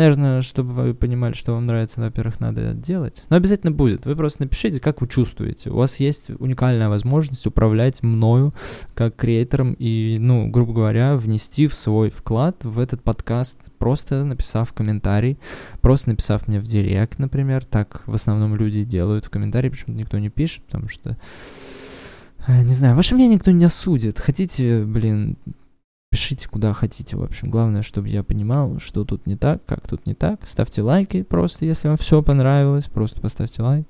Наверное, 0.00 0.40
чтобы 0.40 0.72
вы 0.72 0.94
понимали, 0.94 1.34
что 1.34 1.52
вам 1.52 1.66
нравится, 1.66 2.00
во-первых, 2.00 2.40
надо 2.40 2.72
делать. 2.72 3.24
Но 3.28 3.36
обязательно 3.36 3.70
будет. 3.70 4.06
Вы 4.06 4.16
просто 4.16 4.44
напишите, 4.44 4.80
как 4.80 5.02
вы 5.02 5.08
чувствуете. 5.08 5.68
У 5.68 5.76
вас 5.76 6.00
есть 6.00 6.30
уникальная 6.38 6.88
возможность 6.88 7.46
управлять 7.46 8.02
мною 8.02 8.54
как 8.94 9.16
креатором 9.16 9.74
и, 9.74 10.16
ну, 10.18 10.48
грубо 10.48 10.72
говоря, 10.72 11.16
внести 11.16 11.66
в 11.66 11.74
свой 11.74 12.08
вклад 12.08 12.64
в 12.64 12.78
этот 12.78 13.02
подкаст, 13.02 13.70
просто 13.76 14.24
написав 14.24 14.72
комментарий, 14.72 15.38
просто 15.82 16.08
написав 16.08 16.48
мне 16.48 16.60
в 16.60 16.64
директ, 16.64 17.18
например. 17.18 17.66
Так 17.66 18.02
в 18.06 18.14
основном 18.14 18.56
люди 18.56 18.84
делают 18.84 19.26
в 19.26 19.30
комментарии, 19.30 19.68
почему-то 19.68 20.00
никто 20.00 20.18
не 20.18 20.30
пишет, 20.30 20.64
потому 20.64 20.88
что 20.88 21.18
э, 22.46 22.62
не 22.62 22.72
знаю, 22.72 22.96
ваше 22.96 23.14
мнение 23.16 23.34
никто 23.34 23.50
не 23.50 23.66
осудит. 23.66 24.18
Хотите, 24.18 24.82
блин, 24.82 25.36
Пишите 26.10 26.48
куда 26.48 26.72
хотите, 26.72 27.16
в 27.16 27.22
общем. 27.22 27.50
Главное, 27.50 27.82
чтобы 27.82 28.08
я 28.08 28.24
понимал, 28.24 28.80
что 28.80 29.04
тут 29.04 29.26
не 29.26 29.36
так, 29.36 29.64
как 29.64 29.86
тут 29.86 30.06
не 30.06 30.14
так. 30.14 30.44
Ставьте 30.44 30.82
лайки 30.82 31.22
просто, 31.22 31.64
если 31.64 31.86
вам 31.86 31.96
все 31.96 32.20
понравилось. 32.20 32.86
Просто 32.86 33.20
поставьте 33.20 33.62
лайк. 33.62 33.86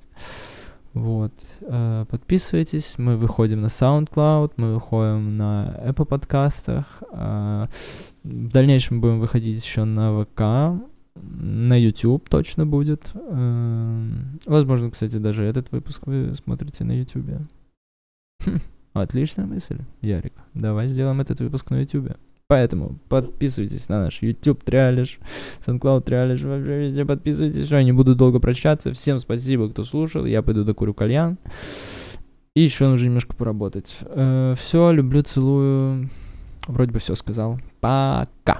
Вот. 0.93 1.31
Э, 1.61 2.05
подписывайтесь. 2.09 2.95
Мы 2.97 3.17
выходим 3.17 3.61
на 3.61 3.67
SoundCloud, 3.67 4.53
мы 4.57 4.75
выходим 4.75 5.37
на 5.37 5.79
Apple 5.83 6.05
подкастах. 6.05 7.01
Э, 7.11 7.67
в 8.23 8.49
дальнейшем 8.49 9.01
будем 9.01 9.19
выходить 9.19 9.63
еще 9.63 9.85
на 9.85 10.23
ВК, 10.23 10.79
на 11.15 11.75
YouTube 11.75 12.29
точно 12.29 12.65
будет. 12.65 13.11
Э, 13.15 14.09
возможно, 14.45 14.91
кстати, 14.91 15.17
даже 15.17 15.45
этот 15.45 15.71
выпуск 15.71 16.05
вы 16.05 16.35
смотрите 16.35 16.83
на 16.83 16.91
YouTube. 16.91 17.47
Отличная 18.93 19.45
мысль, 19.45 19.79
Ярик. 20.01 20.33
Давай 20.53 20.87
сделаем 20.87 21.21
этот 21.21 21.39
выпуск 21.39 21.69
на 21.69 21.79
YouTube. 21.81 22.11
Поэтому 22.47 22.99
подписывайтесь 23.07 23.87
на 23.87 24.03
наш 24.03 24.21
YouTube 24.21 24.61
Триалиш, 24.63 25.19
SoundCloud 25.65 26.01
Триалиш, 26.01 26.43
вообще 26.43 26.83
везде 26.83 27.05
подписывайтесь. 27.05 27.65
Все, 27.65 27.77
я 27.77 27.83
не 27.83 27.93
буду 27.93 28.13
долго 28.13 28.39
прощаться. 28.39 28.91
Всем 28.91 29.19
спасибо, 29.19 29.69
кто 29.69 29.83
слушал. 29.83 30.25
Я 30.25 30.41
пойду 30.41 30.65
докурю 30.65 30.93
кальян. 30.93 31.37
И 32.53 32.61
еще 32.61 32.89
нужно 32.89 33.05
немножко 33.05 33.33
поработать. 33.37 33.97
Э, 34.01 34.55
все, 34.57 34.91
люблю, 34.91 35.21
целую. 35.23 36.09
Вроде 36.67 36.91
бы 36.91 36.99
все 36.99 37.15
сказал. 37.15 37.57
Пока. 37.79 38.59